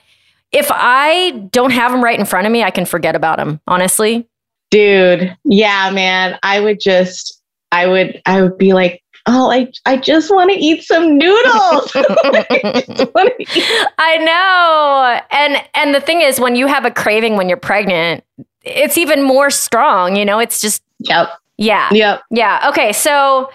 if 0.52 0.68
I 0.72 1.32
don't 1.52 1.72
have 1.72 1.92
them 1.92 2.04
right 2.04 2.18
in 2.20 2.26
front 2.26 2.48
of 2.48 2.52
me, 2.52 2.64
I 2.64 2.72
can 2.72 2.86
forget 2.86 3.16
about 3.16 3.38
them, 3.38 3.62
honestly. 3.68 4.28
Dude, 4.72 5.36
yeah, 5.46 5.92
man. 5.92 6.40
I 6.44 6.60
would 6.60 6.80
just, 6.80 7.40
I 7.72 7.86
would, 7.88 8.20
I 8.26 8.42
would 8.42 8.58
be 8.58 8.74
like, 8.74 9.04
oh, 9.30 9.52
I, 9.52 9.72
I 9.86 9.98
just 9.98 10.32
want 10.32 10.52
to 10.52 10.58
eat 10.58 10.84
some 10.84 11.18
noodles. 11.18 11.92
I 11.96 13.32
eat- 13.40 13.88
I 13.98 14.18
know. 14.18 15.22
And 15.32 15.64
and 15.76 15.94
the 15.94 16.02
thing 16.02 16.22
is 16.22 16.40
when 16.40 16.56
you 16.56 16.68
have 16.68 16.84
a 16.84 16.92
craving 16.92 17.38
when 17.38 17.48
you're 17.48 17.58
pregnant, 17.58 18.24
it's 18.64 18.98
even 18.98 19.22
more 19.22 19.50
strong, 19.50 20.16
you 20.16 20.26
know? 20.26 20.40
It's 20.40 20.60
just 20.60 20.82
yep, 21.00 21.30
yeah. 21.58 21.90
yep. 21.92 22.24
Yeah. 22.32 22.70
Okay. 22.70 22.92
So 22.92 23.52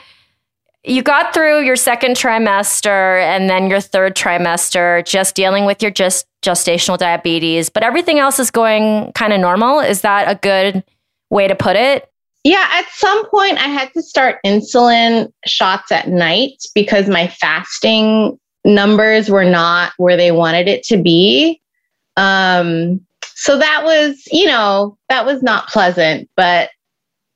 you 0.84 1.02
got 1.02 1.34
through 1.34 1.64
your 1.64 1.76
second 1.76 2.14
trimester 2.14 3.20
and 3.20 3.50
then 3.50 3.68
your 3.68 3.80
third 3.80 4.14
trimester 4.14 5.04
just 5.04 5.34
dealing 5.34 5.64
with 5.64 5.82
your 5.82 5.90
just 5.90 6.26
gestational 6.42 6.98
diabetes, 6.98 7.68
but 7.68 7.82
everything 7.82 8.18
else 8.18 8.38
is 8.38 8.50
going 8.50 9.10
kind 9.12 9.32
of 9.32 9.40
normal. 9.40 9.80
Is 9.80 10.02
that 10.02 10.30
a 10.30 10.34
good 10.36 10.84
way 11.30 11.48
to 11.48 11.54
put 11.54 11.74
it? 11.74 12.08
Yeah, 12.44 12.68
at 12.72 12.86
some 12.92 13.28
point 13.30 13.58
I 13.58 13.68
had 13.68 13.92
to 13.94 14.02
start 14.02 14.38
insulin 14.44 15.32
shots 15.46 15.90
at 15.90 16.08
night 16.08 16.62
because 16.74 17.08
my 17.08 17.26
fasting 17.26 18.38
numbers 18.66 19.30
were 19.30 19.44
not 19.44 19.92
where 19.96 20.16
they 20.16 20.30
wanted 20.30 20.68
it 20.68 20.82
to 20.84 20.98
be. 20.98 21.60
Um, 22.16 23.00
so 23.34 23.58
that 23.58 23.82
was, 23.84 24.22
you 24.30 24.46
know, 24.46 24.96
that 25.08 25.24
was 25.24 25.42
not 25.42 25.68
pleasant, 25.68 26.28
but 26.36 26.70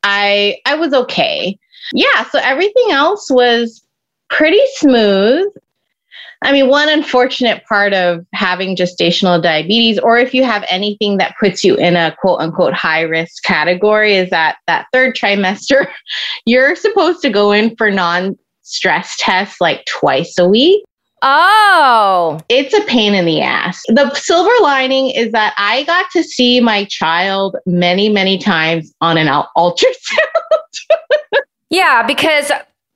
I 0.03 0.59
I 0.67 0.75
was 0.75 0.93
okay. 0.93 1.59
Yeah, 1.93 2.25
so 2.31 2.39
everything 2.39 2.91
else 2.91 3.31
was 3.31 3.85
pretty 4.29 4.61
smooth. 4.77 5.47
I 6.43 6.53
mean, 6.53 6.69
one 6.69 6.89
unfortunate 6.89 7.65
part 7.67 7.93
of 7.93 8.25
having 8.33 8.77
gestational 8.77 9.43
diabetes, 9.43 9.99
or 9.99 10.19
if 10.19 10.33
you 10.33 10.45
have 10.45 10.65
anything 10.71 11.19
that 11.19 11.35
puts 11.41 11.65
you 11.65 11.75
in 11.77 11.97
a 11.97 12.15
quote 12.21 12.41
unquote 12.41 12.75
high 12.75 13.03
risk 13.03 13.43
category, 13.43 14.15
is 14.15 14.31
that 14.31 14.59
that 14.67 14.87
third 14.93 15.17
trimester, 15.17 15.89
you're 16.47 16.77
supposed 16.77 17.23
to 17.23 17.31
go 17.31 17.53
in 17.53 17.75
for 17.77 17.91
non 17.91 18.39
stress 18.63 19.17
tests 19.19 19.61
like 19.61 19.85
twice 19.87 20.39
a 20.39 20.49
week. 20.49 20.85
Oh, 21.21 22.39
It's 22.49 22.73
a 22.73 22.81
pain 22.83 23.15
in 23.15 23.25
the 23.25 23.41
ass. 23.41 23.83
The 23.89 24.15
silver 24.15 24.53
lining 24.63 25.11
is 25.11 25.33
that 25.33 25.53
I 25.59 25.83
got 25.83 26.07
to 26.13 26.23
see 26.23 26.61
my 26.61 26.85
child 26.85 27.57
many, 27.67 28.09
many 28.09 28.39
times 28.39 28.95
on 29.01 29.19
an 29.19 29.27
ultrasound. 29.57 29.89
yeah, 31.71 32.07
because 32.07 32.53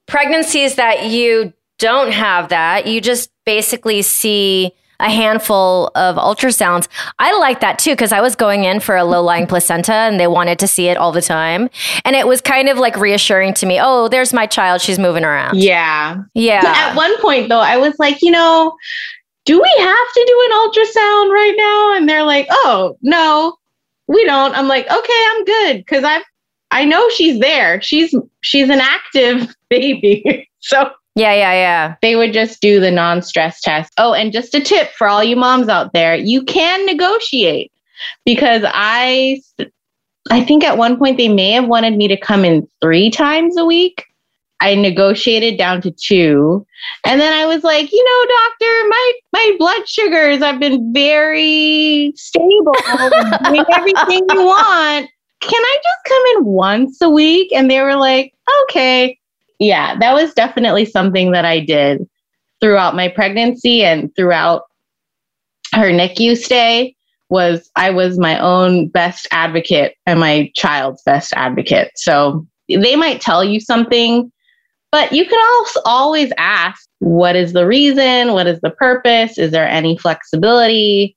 pregnancies 0.06 0.76
that 0.76 1.06
you 1.06 1.52
don't 1.78 2.12
have 2.12 2.50
that, 2.50 2.86
you 2.86 3.00
just 3.00 3.31
basically 3.44 4.02
see 4.02 4.72
a 5.00 5.10
handful 5.10 5.90
of 5.94 6.16
ultrasounds. 6.16 6.86
I 7.18 7.36
like 7.38 7.60
that 7.60 7.78
too 7.78 7.90
because 7.90 8.12
I 8.12 8.20
was 8.20 8.36
going 8.36 8.64
in 8.64 8.78
for 8.80 8.96
a 8.96 9.04
low 9.04 9.22
lying 9.22 9.46
placenta 9.46 9.92
and 9.92 10.20
they 10.20 10.28
wanted 10.28 10.58
to 10.60 10.68
see 10.68 10.86
it 10.88 10.96
all 10.96 11.10
the 11.10 11.22
time. 11.22 11.68
And 12.04 12.14
it 12.14 12.26
was 12.26 12.40
kind 12.40 12.68
of 12.68 12.78
like 12.78 12.96
reassuring 12.96 13.54
to 13.54 13.66
me 13.66 13.80
oh, 13.80 14.08
there's 14.08 14.32
my 14.32 14.46
child. 14.46 14.80
She's 14.80 14.98
moving 14.98 15.24
around. 15.24 15.58
yeah. 15.58 16.22
Yeah. 16.34 16.62
At 16.64 16.94
one 16.94 17.20
point, 17.20 17.48
though, 17.48 17.60
I 17.60 17.76
was 17.76 17.98
like, 17.98 18.22
you 18.22 18.30
know, 18.30 18.76
do 19.44 19.60
we 19.60 19.74
have 19.78 20.12
to 20.14 20.24
do 20.26 20.48
an 20.50 20.58
ultrasound 20.58 21.30
right 21.30 21.54
now? 21.56 21.96
And 21.96 22.08
they're 22.08 22.22
like, 22.22 22.46
oh, 22.50 22.96
no, 23.02 23.56
we 24.06 24.24
don't. 24.24 24.56
I'm 24.56 24.68
like, 24.68 24.86
okay, 24.86 25.24
I'm 25.30 25.44
good 25.44 25.76
because 25.78 26.04
I 26.04 26.22
I 26.70 26.84
know 26.84 27.08
she's 27.10 27.38
there. 27.40 27.80
She's 27.82 28.14
she's 28.40 28.70
an 28.70 28.80
active 28.80 29.54
baby. 29.68 30.48
so 30.60 30.90
Yeah, 31.14 31.34
yeah, 31.34 31.52
yeah. 31.52 31.94
they 32.00 32.16
would 32.16 32.32
just 32.32 32.60
do 32.62 32.80
the 32.80 32.90
non-stress 32.90 33.60
test. 33.60 33.92
Oh, 33.98 34.14
and 34.14 34.32
just 34.32 34.54
a 34.54 34.60
tip 34.60 34.92
for 34.92 35.08
all 35.08 35.22
you 35.22 35.36
moms 35.36 35.68
out 35.68 35.92
there, 35.92 36.16
you 36.16 36.42
can 36.44 36.86
negotiate 36.86 37.70
because 38.24 38.62
I 38.66 39.42
I 40.30 40.42
think 40.42 40.64
at 40.64 40.78
one 40.78 40.96
point 40.96 41.18
they 41.18 41.28
may 41.28 41.50
have 41.52 41.66
wanted 41.66 41.96
me 41.96 42.08
to 42.08 42.16
come 42.16 42.44
in 42.44 42.66
3 42.80 43.10
times 43.10 43.56
a 43.56 43.64
week. 43.64 44.04
I 44.62 44.76
negotiated 44.76 45.58
down 45.58 45.82
to 45.82 45.90
two. 45.90 46.64
And 47.04 47.20
then 47.20 47.32
I 47.32 47.46
was 47.46 47.64
like, 47.64 47.90
you 47.92 48.04
know, 48.04 48.26
doctor, 48.48 48.88
my 48.88 49.12
my 49.32 49.56
blood 49.58 49.88
sugars, 49.88 50.40
I've 50.40 50.60
been 50.60 50.92
very 50.92 52.12
stable, 52.14 52.72
doing 53.44 53.64
everything 53.74 54.24
you 54.30 54.46
want. 54.46 55.10
Can 55.40 55.62
I 55.62 55.78
just 55.82 56.04
come 56.06 56.22
in 56.36 56.44
once 56.44 57.02
a 57.02 57.10
week? 57.10 57.52
And 57.52 57.68
they 57.68 57.80
were 57.80 57.96
like, 57.96 58.32
okay. 58.62 59.18
Yeah, 59.62 59.96
that 60.00 60.12
was 60.12 60.34
definitely 60.34 60.84
something 60.84 61.30
that 61.30 61.44
I 61.44 61.60
did 61.60 62.04
throughout 62.60 62.96
my 62.96 63.06
pregnancy 63.06 63.84
and 63.84 64.10
throughout 64.16 64.62
her 65.72 65.92
NICU 65.92 66.36
stay 66.36 66.96
was 67.30 67.70
I 67.76 67.90
was 67.90 68.18
my 68.18 68.40
own 68.40 68.88
best 68.88 69.28
advocate 69.30 69.94
and 70.04 70.18
my 70.18 70.50
child's 70.56 71.00
best 71.04 71.32
advocate. 71.34 71.92
So 71.94 72.44
they 72.68 72.96
might 72.96 73.20
tell 73.20 73.44
you 73.44 73.60
something, 73.60 74.32
but 74.90 75.12
you 75.12 75.24
can 75.26 75.40
also 75.54 75.80
always 75.84 76.32
ask, 76.38 76.84
what 76.98 77.36
is 77.36 77.52
the 77.52 77.64
reason? 77.64 78.32
What 78.32 78.48
is 78.48 78.60
the 78.62 78.70
purpose? 78.70 79.38
Is 79.38 79.52
there 79.52 79.68
any 79.68 79.96
flexibility 79.96 81.16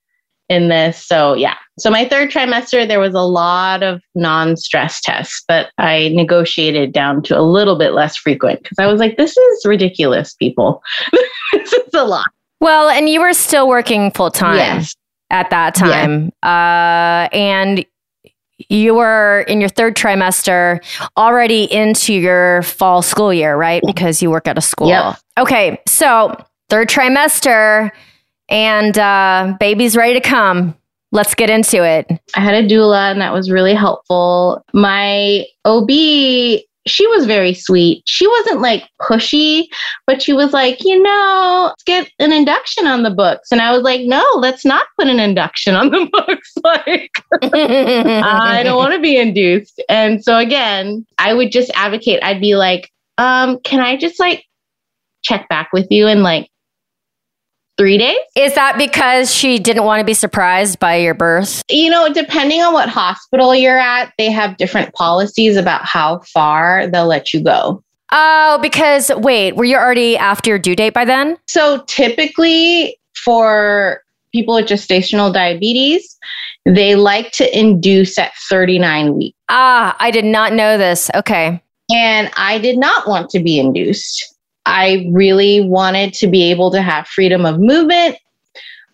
in 0.49 0.69
this? 0.69 1.03
So 1.03 1.33
yeah. 1.33 1.57
So 1.77 1.89
my 1.89 2.07
third 2.07 2.31
trimester, 2.31 2.87
there 2.87 2.99
was 2.99 3.13
a 3.13 3.21
lot 3.21 3.83
of 3.83 4.01
non-stress 4.15 5.01
tests, 5.01 5.43
but 5.47 5.71
I 5.77 6.09
negotiated 6.09 6.93
down 6.93 7.21
to 7.23 7.37
a 7.37 7.41
little 7.41 7.77
bit 7.77 7.91
less 7.91 8.15
frequent 8.15 8.63
because 8.63 8.79
I 8.79 8.87
was 8.87 8.99
like, 8.99 9.17
this 9.17 9.35
is 9.35 9.65
ridiculous, 9.65 10.33
people. 10.35 10.81
this 11.53 11.73
is 11.73 11.93
a 11.93 12.05
lot. 12.05 12.27
Well, 12.61 12.89
and 12.89 13.09
you 13.09 13.19
were 13.19 13.33
still 13.33 13.67
working 13.67 14.11
full 14.11 14.31
time 14.31 14.55
yes. 14.55 14.95
at 15.29 15.49
that 15.49 15.75
time. 15.75 16.31
Yeah. 16.43 17.27
Uh, 17.29 17.35
and 17.35 17.85
you 18.69 18.95
were 18.95 19.41
in 19.49 19.59
your 19.59 19.69
third 19.69 19.95
trimester 19.95 20.81
already 21.17 21.65
into 21.71 22.13
your 22.13 22.61
fall 22.63 23.01
school 23.01 23.33
year, 23.33 23.57
right? 23.57 23.83
Because 23.85 24.21
you 24.21 24.31
work 24.31 24.47
at 24.47 24.57
a 24.57 24.61
school. 24.61 24.87
Yep. 24.87 25.17
Okay. 25.39 25.81
So, 25.87 26.35
third 26.69 26.87
trimester 26.87 27.91
and 28.47 28.97
uh, 28.97 29.57
baby's 29.59 29.97
ready 29.97 30.13
to 30.13 30.21
come. 30.21 30.75
Let's 31.15 31.33
get 31.33 31.49
into 31.49 31.81
it. 31.81 32.11
I 32.35 32.41
had 32.41 32.55
a 32.55 32.67
doula, 32.67 33.09
and 33.09 33.21
that 33.21 33.31
was 33.31 33.49
really 33.49 33.73
helpful. 33.73 34.61
My 34.73 35.45
OB 35.63 35.89
she 36.87 37.07
was 37.07 37.25
very 37.25 37.53
sweet. 37.53 38.03
She 38.05 38.27
wasn't 38.27 38.61
like 38.61 38.83
pushy, 39.01 39.67
but 40.05 40.21
she 40.21 40.33
was 40.33 40.53
like, 40.53 40.83
you 40.83 41.01
know, 41.01 41.67
let's 41.69 41.83
get 41.83 42.11
an 42.19 42.31
induction 42.31 42.85
on 42.85 43.03
the 43.03 43.09
books. 43.09 43.51
And 43.51 43.61
I 43.61 43.71
was 43.71 43.81
like, 43.81 44.01
no, 44.01 44.23
let's 44.35 44.65
not 44.65 44.85
put 44.99 45.07
an 45.07 45.19
induction 45.19 45.73
on 45.73 45.89
the 45.89 46.05
books. 46.11 46.53
like, 46.63 47.09
I 47.41 48.61
don't 48.61 48.77
want 48.77 48.93
to 48.93 48.99
be 48.99 49.17
induced. 49.17 49.81
And 49.89 50.23
so 50.23 50.37
again, 50.37 51.05
I 51.17 51.33
would 51.33 51.51
just 51.51 51.71
advocate. 51.75 52.23
I'd 52.23 52.41
be 52.41 52.55
like, 52.55 52.91
um, 53.17 53.59
can 53.61 53.79
I 53.79 53.97
just 53.97 54.19
like 54.19 54.45
check 55.23 55.49
back 55.49 55.69
with 55.73 55.87
you 55.89 56.07
and 56.07 56.21
like 56.21 56.49
three 57.77 57.97
days. 57.97 58.17
Is 58.35 58.55
that 58.55 58.77
because 58.77 59.33
she 59.33 59.59
didn't 59.59 59.83
want 59.83 59.99
to 59.99 60.05
be 60.05 60.13
surprised 60.13 60.79
by 60.79 60.95
your 60.95 61.13
birth? 61.13 61.63
You 61.69 61.89
know, 61.89 62.11
depending 62.11 62.61
on 62.61 62.73
what 62.73 62.89
hospital 62.89 63.53
you're 63.55 63.79
at, 63.79 64.13
they 64.17 64.31
have 64.31 64.57
different 64.57 64.93
policies 64.93 65.57
about 65.57 65.85
how 65.85 66.19
far 66.19 66.87
they'll 66.87 67.07
let 67.07 67.33
you 67.33 67.43
go. 67.43 67.83
Oh, 68.11 68.59
because 68.61 69.11
wait, 69.17 69.55
were 69.55 69.65
you 69.65 69.75
already 69.75 70.17
after 70.17 70.51
your 70.51 70.59
due 70.59 70.75
date 70.75 70.93
by 70.93 71.05
then? 71.05 71.37
So 71.47 71.83
typically 71.87 72.97
for 73.15 74.01
people 74.31 74.55
with 74.55 74.65
gestational 74.65 75.33
diabetes, 75.33 76.17
they 76.65 76.95
like 76.95 77.31
to 77.33 77.57
induce 77.57 78.17
at 78.17 78.33
39 78.49 79.15
weeks. 79.15 79.37
Ah, 79.49 79.95
I 79.99 80.11
did 80.11 80.25
not 80.25 80.53
know 80.53 80.77
this. 80.77 81.09
Okay. 81.15 81.61
And 81.91 82.31
I 82.37 82.57
did 82.57 82.77
not 82.77 83.07
want 83.07 83.29
to 83.31 83.39
be 83.39 83.59
induced. 83.59 84.34
I 84.65 85.09
really 85.11 85.61
wanted 85.61 86.13
to 86.15 86.27
be 86.27 86.43
able 86.51 86.71
to 86.71 86.81
have 86.81 87.07
freedom 87.07 87.45
of 87.45 87.59
movement. 87.59 88.17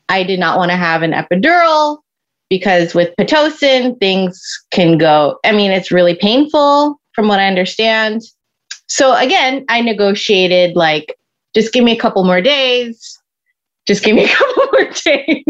I 0.10 0.24
did 0.24 0.40
not 0.40 0.58
want 0.58 0.72
to 0.72 0.78
have 0.78 1.02
an 1.04 1.14
epidural 1.14 2.00
because 2.50 2.94
with 2.94 3.16
Pitocin, 3.18 3.98
things 4.00 4.42
can 4.72 4.98
go, 4.98 5.40
I 5.46 5.54
mean, 5.54 5.72
it's 5.72 5.92
really 5.92 6.16
painful 6.16 7.00
from 7.14 7.30
what 7.30 7.40
I 7.40 7.48
understand. 7.48 8.22
So 8.88 9.16
again, 9.16 9.64
I 9.70 9.80
negotiated 9.80 10.76
like, 10.76 11.18
just 11.56 11.72
give 11.72 11.84
me 11.86 11.94
a 11.94 12.00
couple 12.00 12.24
more 12.26 12.42
days. 12.42 13.18
Just 13.88 14.04
give 14.04 14.16
me 14.16 14.26
a 14.26 14.28
couple 14.36 14.66
more 14.74 14.92
days. 15.06 15.46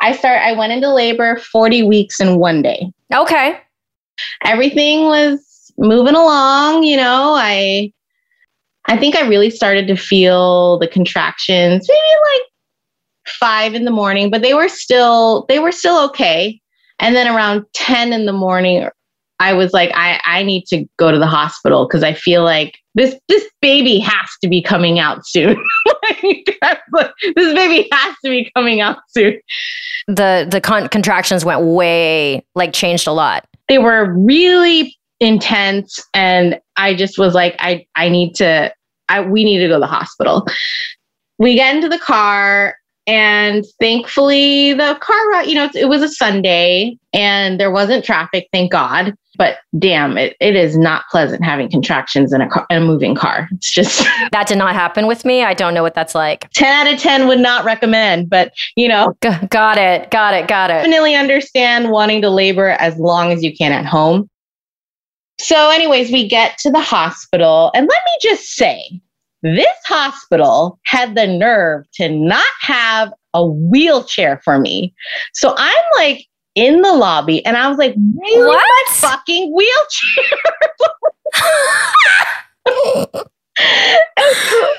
I 0.00 0.12
start, 0.12 0.40
I 0.42 0.52
went 0.52 0.72
into 0.72 0.92
labor 0.92 1.36
40 1.38 1.82
weeks 1.82 2.20
in 2.20 2.38
one 2.38 2.62
day. 2.62 2.92
Okay. 3.12 3.60
Everything 4.44 5.06
was 5.06 5.72
moving 5.76 6.14
along, 6.14 6.84
you 6.84 6.96
know, 6.96 7.34
I 7.34 7.92
I 8.88 8.96
think 8.96 9.14
I 9.14 9.28
really 9.28 9.50
started 9.50 9.86
to 9.88 9.96
feel 9.96 10.78
the 10.78 10.88
contractions 10.88 11.86
maybe 11.88 12.00
like 12.32 12.42
five 13.28 13.74
in 13.74 13.84
the 13.84 13.90
morning, 13.90 14.30
but 14.30 14.42
they 14.42 14.54
were 14.54 14.68
still 14.68 15.44
they 15.48 15.58
were 15.58 15.72
still 15.72 16.04
okay. 16.06 16.60
And 16.98 17.14
then 17.14 17.28
around 17.28 17.64
10 17.74 18.12
in 18.12 18.26
the 18.26 18.32
morning, 18.32 18.88
I 19.40 19.52
was 19.52 19.72
like, 19.72 19.90
I, 19.94 20.20
I 20.24 20.42
need 20.42 20.66
to 20.66 20.84
go 20.96 21.12
to 21.12 21.18
the 21.18 21.26
hospital 21.26 21.86
because 21.86 22.02
I 22.02 22.12
feel 22.12 22.42
like 22.42 22.78
this 22.94 23.14
this 23.28 23.48
baby 23.62 23.98
has 24.00 24.28
to 24.42 24.48
be 24.48 24.60
coming 24.60 24.98
out 24.98 25.26
soon. 25.26 25.56
like, 26.22 26.58
this 27.36 27.54
baby 27.54 27.88
has 27.92 28.16
to 28.24 28.30
be 28.30 28.50
coming 28.56 28.80
out 28.80 28.98
soon. 29.08 29.38
The 30.08 30.48
the 30.50 30.60
con- 30.60 30.88
contractions 30.88 31.44
went 31.44 31.60
way 31.62 32.44
like 32.54 32.72
changed 32.72 33.06
a 33.06 33.12
lot. 33.12 33.46
They 33.68 33.78
were 33.78 34.12
really 34.12 34.96
intense 35.20 36.00
and 36.14 36.60
I 36.76 36.94
just 36.94 37.18
was 37.18 37.34
like 37.34 37.54
I 37.58 37.86
I 37.94 38.08
need 38.08 38.34
to 38.36 38.72
I, 39.08 39.20
we 39.20 39.44
need 39.44 39.58
to 39.58 39.68
go 39.68 39.74
to 39.74 39.80
the 39.80 39.86
hospital. 39.86 40.46
We 41.38 41.54
get 41.54 41.74
into 41.74 41.88
the 41.88 41.98
car, 41.98 42.76
and 43.08 43.64
thankfully, 43.80 44.74
the 44.74 44.98
car 45.00 45.44
you 45.44 45.54
know, 45.54 45.70
it 45.74 45.86
was 45.86 46.02
a 46.02 46.08
Sunday 46.10 46.98
and 47.14 47.58
there 47.58 47.70
wasn't 47.70 48.04
traffic, 48.04 48.48
thank 48.52 48.70
God. 48.70 49.14
But 49.38 49.58
damn, 49.78 50.18
it, 50.18 50.36
it 50.40 50.56
is 50.56 50.76
not 50.76 51.04
pleasant 51.10 51.42
having 51.42 51.70
contractions 51.70 52.34
in 52.34 52.42
a, 52.42 52.48
car, 52.50 52.66
in 52.68 52.82
a 52.82 52.84
moving 52.84 53.14
car. 53.14 53.48
It's 53.52 53.70
just. 53.70 54.04
that 54.32 54.46
did 54.46 54.58
not 54.58 54.74
happen 54.74 55.06
with 55.06 55.24
me. 55.24 55.42
I 55.42 55.54
don't 55.54 55.72
know 55.72 55.82
what 55.82 55.94
that's 55.94 56.14
like. 56.14 56.50
10 56.50 56.86
out 56.86 56.92
of 56.92 57.00
10 57.00 57.28
would 57.28 57.38
not 57.38 57.64
recommend, 57.64 58.28
but 58.28 58.52
you 58.76 58.88
know. 58.88 59.14
G- 59.22 59.30
got 59.48 59.78
it. 59.78 60.10
Got 60.10 60.34
it. 60.34 60.46
Got 60.46 60.70
it. 60.70 60.74
Definitely 60.74 61.14
understand 61.14 61.90
wanting 61.90 62.20
to 62.22 62.30
labor 62.30 62.70
as 62.70 62.98
long 62.98 63.32
as 63.32 63.42
you 63.42 63.56
can 63.56 63.72
at 63.72 63.86
home. 63.86 64.28
So, 65.40 65.70
anyways, 65.70 66.10
we 66.10 66.28
get 66.28 66.58
to 66.58 66.70
the 66.70 66.80
hospital, 66.80 67.70
and 67.74 67.86
let 67.86 68.00
me 68.04 68.30
just 68.30 68.54
say 68.54 69.00
this 69.42 69.66
hospital 69.86 70.80
had 70.84 71.14
the 71.14 71.26
nerve 71.26 71.84
to 71.94 72.08
not 72.08 72.44
have 72.60 73.12
a 73.34 73.46
wheelchair 73.46 74.40
for 74.44 74.58
me. 74.58 74.92
So 75.32 75.54
I'm 75.56 75.84
like 75.96 76.26
in 76.54 76.82
the 76.82 76.92
lobby, 76.92 77.44
and 77.46 77.56
I 77.56 77.68
was 77.68 77.78
like, 77.78 77.94
really? 78.16 78.46
What? 78.46 78.88
fucking 78.88 79.54
wheelchair? 79.54 80.24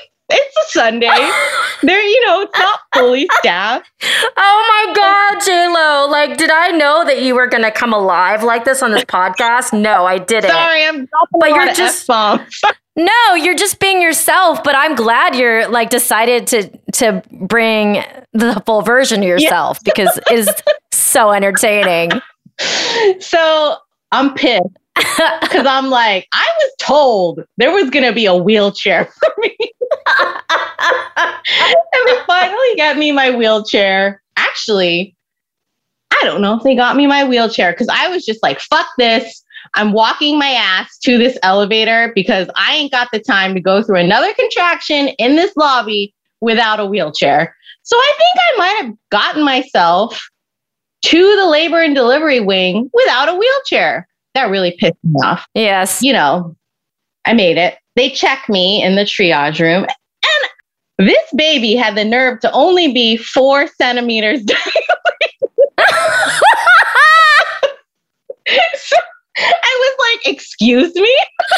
it's 0.30 0.56
a 0.56 0.78
Sunday. 0.78 1.08
There, 1.82 2.02
you 2.02 2.26
know, 2.26 2.42
it's 2.42 2.58
not 2.58 2.78
fully 2.94 3.26
staffed. 3.38 3.90
Oh 4.36 4.84
my 4.86 4.94
God, 4.94 5.42
J 5.42 5.68
Lo! 5.68 6.06
Like, 6.10 6.36
did 6.36 6.50
I 6.50 6.68
know 6.68 7.06
that 7.06 7.22
you 7.22 7.34
were 7.34 7.46
gonna 7.46 7.70
come 7.70 7.94
alive 7.94 8.42
like 8.42 8.66
this 8.66 8.82
on 8.82 8.90
this 8.90 9.04
podcast? 9.04 9.72
No, 9.72 10.04
I 10.04 10.18
didn't. 10.18 10.50
Sorry, 10.50 10.84
I'm 10.84 11.08
but 11.38 11.48
you're 11.48 11.72
just 11.72 12.06
no, 12.96 13.34
you're 13.34 13.54
just 13.54 13.80
being 13.80 14.02
yourself. 14.02 14.62
But 14.62 14.74
I'm 14.74 14.94
glad 14.94 15.36
you're 15.36 15.68
like 15.68 15.88
decided 15.88 16.46
to 16.48 16.68
to 16.92 17.22
bring 17.30 18.04
the 18.34 18.62
full 18.66 18.82
version 18.82 19.22
of 19.22 19.28
yourself 19.28 19.78
yeah. 19.78 19.92
because 19.94 20.20
it's 20.30 20.62
so 20.92 21.30
entertaining. 21.30 22.10
So 23.20 23.76
I'm 24.12 24.34
pissed 24.34 24.66
because 25.40 25.66
I'm 25.66 25.88
like, 25.88 26.26
I 26.32 26.46
was 26.58 26.72
told 26.78 27.44
there 27.56 27.72
was 27.72 27.90
going 27.90 28.04
to 28.04 28.12
be 28.12 28.26
a 28.26 28.36
wheelchair 28.36 29.06
for 29.06 29.32
me. 29.38 29.56
and 31.16 32.06
they 32.06 32.22
finally 32.26 32.76
got 32.76 32.96
me 32.96 33.12
my 33.12 33.30
wheelchair. 33.30 34.22
Actually, 34.36 35.16
I 36.12 36.24
don't 36.24 36.40
know 36.40 36.56
if 36.56 36.62
they 36.62 36.74
got 36.74 36.96
me 36.96 37.06
my 37.06 37.24
wheelchair 37.24 37.72
because 37.72 37.88
I 37.88 38.08
was 38.08 38.24
just 38.24 38.42
like, 38.42 38.60
fuck 38.60 38.86
this. 38.98 39.42
I'm 39.74 39.92
walking 39.92 40.38
my 40.38 40.50
ass 40.50 40.98
to 41.04 41.18
this 41.18 41.38
elevator 41.42 42.12
because 42.14 42.48
I 42.56 42.76
ain't 42.76 42.92
got 42.92 43.08
the 43.12 43.20
time 43.20 43.54
to 43.54 43.60
go 43.60 43.82
through 43.82 43.98
another 43.98 44.32
contraction 44.34 45.08
in 45.18 45.36
this 45.36 45.54
lobby 45.56 46.14
without 46.40 46.80
a 46.80 46.86
wheelchair. 46.86 47.54
So 47.82 47.96
I 47.96 48.12
think 48.16 48.30
I 48.36 48.58
might 48.58 48.84
have 48.86 48.94
gotten 49.10 49.44
myself 49.44 50.30
to 51.06 51.36
the 51.36 51.46
labor 51.46 51.80
and 51.80 51.94
delivery 51.94 52.40
wing 52.40 52.90
without 52.92 53.28
a 53.28 53.34
wheelchair. 53.34 54.08
That 54.34 54.50
really 54.50 54.76
pissed 54.78 54.96
me 55.02 55.14
off. 55.24 55.46
Yes. 55.54 56.02
You 56.02 56.12
know, 56.12 56.56
I 57.24 57.32
made 57.32 57.58
it. 57.58 57.78
They 57.96 58.10
check 58.10 58.48
me 58.48 58.82
in 58.82 58.96
the 58.96 59.02
triage 59.02 59.60
room. 59.60 59.86
And 60.98 61.08
this 61.08 61.24
baby 61.36 61.74
had 61.74 61.96
the 61.96 62.04
nerve 62.04 62.40
to 62.40 62.52
only 62.52 62.92
be 62.92 63.16
four 63.16 63.66
centimeters 63.66 64.40
so 68.76 68.96
I 69.36 69.94
was 69.98 70.22
like, 70.24 70.34
excuse 70.34 70.94
me? 70.94 71.18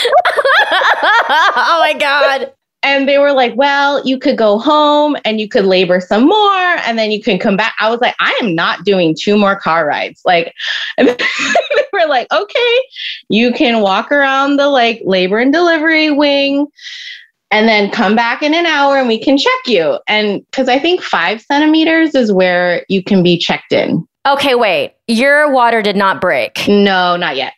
oh 0.71 1.79
my 1.81 1.95
God. 1.99 2.53
And 2.83 3.09
they 3.09 3.19
were 3.19 3.33
like, 3.33 3.55
well, 3.57 4.05
you 4.05 4.19
could 4.19 4.37
go 4.37 4.59
home 4.59 5.17
and 5.25 5.41
you 5.41 5.49
could 5.49 5.65
labor 5.65 6.01
some 6.01 6.27
more 6.27 6.77
and 6.85 6.99
then 6.99 7.13
you 7.13 7.23
can 7.23 7.39
come 7.39 7.57
back. 7.57 7.75
I 7.79 7.89
was 7.89 8.01
like, 8.01 8.15
I 8.19 8.39
am 8.43 8.55
not 8.55 8.85
doing 8.85 9.17
two 9.19 9.39
more 9.39 9.57
car 9.57 9.87
rides. 9.87 10.21
Like, 10.25 10.53
and 10.99 11.09
they 11.09 11.85
were 11.93 12.09
like, 12.09 12.27
okay, 12.33 12.81
you 13.29 13.53
can 13.53 13.83
walk 13.83 14.11
around 14.11 14.57
the 14.57 14.69
like 14.69 15.01
labor 15.05 15.39
and 15.39 15.53
delivery 15.53 16.11
wing 16.11 16.67
and 17.53 17.69
then 17.69 17.91
come 17.91 18.17
back 18.17 18.43
in 18.43 18.55
an 18.55 18.67
hour 18.67 18.97
and 18.97 19.07
we 19.07 19.19
can 19.19 19.39
check 19.39 19.53
you. 19.67 19.99
And 20.09 20.45
because 20.47 20.69
I 20.69 20.79
think 20.79 21.03
five 21.03 21.41
centimeters 21.43 22.15
is 22.15 22.33
where 22.33 22.85
you 22.89 23.05
can 23.05 23.23
be 23.23 23.39
checked 23.39 23.73
in. 23.73 24.07
Okay, 24.27 24.55
wait. 24.55 24.95
Your 25.07 25.53
water 25.53 25.83
did 25.83 25.97
not 25.97 26.21
break. 26.21 26.67
No, 26.67 27.17
not 27.17 27.37
yet. 27.37 27.55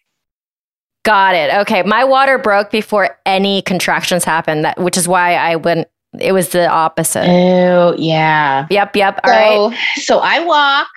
Got 1.05 1.35
it. 1.35 1.55
Okay, 1.61 1.83
my 1.83 2.03
water 2.03 2.39
broke 2.39 2.71
before 2.71 3.19
any 3.27 3.61
contractions 3.63 4.25
happened. 4.25 4.65
That, 4.65 4.81
which 4.81 4.97
is 4.97 5.07
why 5.07 5.35
I 5.35 5.57
went. 5.57 5.87
It 6.19 6.33
was 6.33 6.49
the 6.51 6.67
opposite. 6.67 7.29
Oh 7.29 7.95
yeah. 7.99 8.67
Yep. 8.71 8.97
Yep. 8.97 9.21
All 9.23 9.31
so, 9.31 9.69
right. 9.69 9.79
So 9.97 10.19
I 10.21 10.41
walk, 10.41 10.89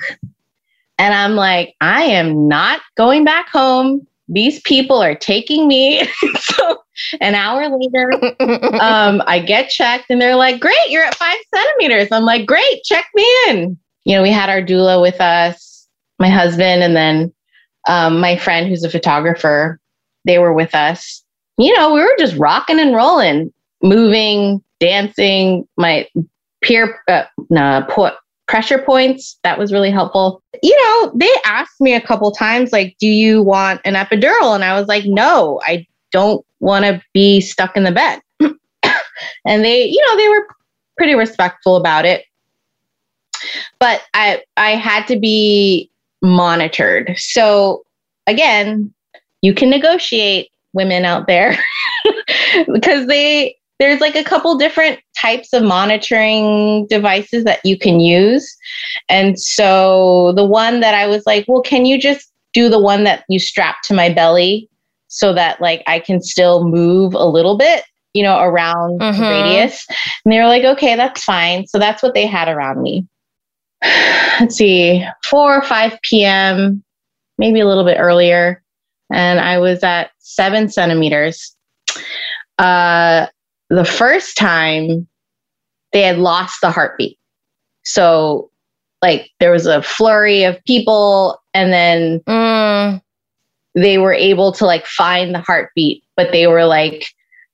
and 0.97 1.13
I'm 1.13 1.35
like, 1.35 1.75
I 1.81 2.03
am 2.03 2.47
not 2.47 2.79
going 2.95 3.25
back 3.25 3.49
home. 3.49 4.07
These 4.29 4.61
people 4.61 5.01
are 5.03 5.15
taking 5.15 5.67
me. 5.67 6.07
so 6.39 6.81
an 7.19 7.35
hour 7.35 7.67
later, 7.67 8.11
um, 8.81 9.21
I 9.27 9.43
get 9.45 9.69
checked, 9.69 10.05
and 10.09 10.21
they're 10.21 10.37
like, 10.37 10.61
"Great, 10.61 10.77
you're 10.87 11.03
at 11.03 11.15
five 11.15 11.37
centimeters." 11.53 12.07
I'm 12.13 12.23
like, 12.23 12.45
"Great, 12.45 12.83
check 12.83 13.07
me 13.13 13.27
in." 13.49 13.77
You 14.05 14.15
know, 14.15 14.23
we 14.23 14.31
had 14.31 14.49
our 14.49 14.61
doula 14.61 15.01
with 15.01 15.19
us, 15.19 15.85
my 16.17 16.29
husband, 16.29 16.81
and 16.81 16.95
then 16.95 17.33
um, 17.89 18.21
my 18.21 18.37
friend 18.37 18.69
who's 18.69 18.85
a 18.85 18.89
photographer 18.89 19.81
they 20.27 20.37
were 20.37 20.53
with 20.53 20.75
us. 20.75 21.23
You 21.57 21.75
know, 21.75 21.93
we 21.93 22.01
were 22.01 22.15
just 22.19 22.35
rocking 22.37 22.79
and 22.79 22.95
rolling, 22.95 23.51
moving, 23.81 24.61
dancing. 24.79 25.67
My 25.77 26.07
peer 26.61 27.01
uh, 27.07 27.23
nah, 27.49 27.87
pressure 28.47 28.77
points 28.77 29.39
that 29.43 29.57
was 29.57 29.73
really 29.73 29.89
helpful. 29.89 30.43
You 30.61 30.77
know, 30.83 31.11
they 31.15 31.31
asked 31.45 31.81
me 31.81 31.95
a 31.95 32.01
couple 32.01 32.31
times, 32.31 32.71
like, 32.71 32.95
"Do 32.99 33.07
you 33.07 33.41
want 33.41 33.81
an 33.85 33.95
epidural?" 33.95 34.53
And 34.53 34.63
I 34.63 34.77
was 34.77 34.87
like, 34.87 35.05
"No, 35.05 35.59
I 35.65 35.87
don't 36.11 36.45
want 36.59 36.85
to 36.85 37.01
be 37.13 37.41
stuck 37.41 37.75
in 37.75 37.83
the 37.83 37.91
bed." 37.91 38.21
and 39.45 39.65
they, 39.65 39.85
you 39.85 40.05
know, 40.07 40.17
they 40.17 40.29
were 40.29 40.47
pretty 40.97 41.15
respectful 41.15 41.75
about 41.75 42.05
it. 42.05 42.25
But 43.79 44.01
I, 44.13 44.43
I 44.57 44.71
had 44.71 45.07
to 45.07 45.19
be 45.19 45.89
monitored. 46.21 47.13
So 47.17 47.83
again, 48.25 48.93
you 49.41 49.53
can 49.53 49.69
negotiate 49.69 50.49
women 50.73 51.05
out 51.05 51.27
there 51.27 51.57
because 52.73 53.07
they 53.07 53.55
there's 53.79 54.01
like 54.01 54.15
a 54.15 54.23
couple 54.23 54.57
different 54.57 54.99
types 55.19 55.53
of 55.53 55.61
monitoring 55.63 56.87
devices 56.87 57.43
that 57.43 57.59
you 57.63 57.77
can 57.77 57.99
use. 57.99 58.55
And 59.07 59.39
so 59.39 60.33
the 60.35 60.43
one 60.45 60.79
that 60.79 60.95
I 60.95 61.05
was 61.05 61.27
like, 61.27 61.45
well, 61.47 61.61
can 61.61 61.85
you 61.85 61.99
just 61.99 62.31
do 62.53 62.69
the 62.69 62.79
one 62.79 63.03
that 63.03 63.23
you 63.29 63.37
strap 63.39 63.83
to 63.83 63.93
my 63.93 64.11
belly 64.11 64.67
so 65.09 65.31
that 65.33 65.61
like 65.61 65.83
I 65.85 65.99
can 65.99 66.21
still 66.23 66.67
move 66.67 67.13
a 67.13 67.25
little 67.25 67.55
bit, 67.55 67.83
you 68.15 68.23
know, 68.23 68.39
around 68.39 68.99
Mhm. 68.99 69.17
the 69.19 69.29
radius? 69.29 69.85
And 70.25 70.33
they 70.33 70.39
were 70.39 70.47
like, 70.47 70.63
okay, 70.63 70.95
that's 70.95 71.23
fine. 71.23 71.67
So 71.67 71.77
that's 71.77 72.01
what 72.01 72.15
they 72.15 72.25
had 72.25 72.47
around 72.47 72.81
me. 72.81 73.05
Let's 74.39 74.55
see, 74.55 75.05
4 75.29 75.57
or 75.57 75.61
5 75.61 75.99
p.m., 76.01 76.83
maybe 77.37 77.59
a 77.59 77.67
little 77.67 77.85
bit 77.85 77.97
earlier 77.99 78.63
and 79.11 79.39
I 79.39 79.59
was 79.59 79.83
at 79.83 80.11
seven 80.19 80.69
centimeters. 80.69 81.55
Uh, 82.57 83.27
the 83.69 83.85
first 83.85 84.37
time 84.37 85.07
they 85.93 86.01
had 86.01 86.17
lost 86.17 86.61
the 86.61 86.71
heartbeat. 86.71 87.17
So, 87.83 88.49
like, 89.01 89.29
there 89.39 89.51
was 89.51 89.65
a 89.65 89.81
flurry 89.81 90.43
of 90.43 90.63
people, 90.65 91.41
and 91.53 91.71
then 91.71 92.19
Mm, 92.27 93.01
they 93.75 93.97
were 93.99 94.13
able 94.13 94.51
to 94.53 94.65
like 94.65 94.85
find 94.85 95.33
the 95.33 95.39
heartbeat, 95.39 96.03
but 96.15 96.31
they 96.31 96.47
were 96.47 96.65
like, 96.65 97.05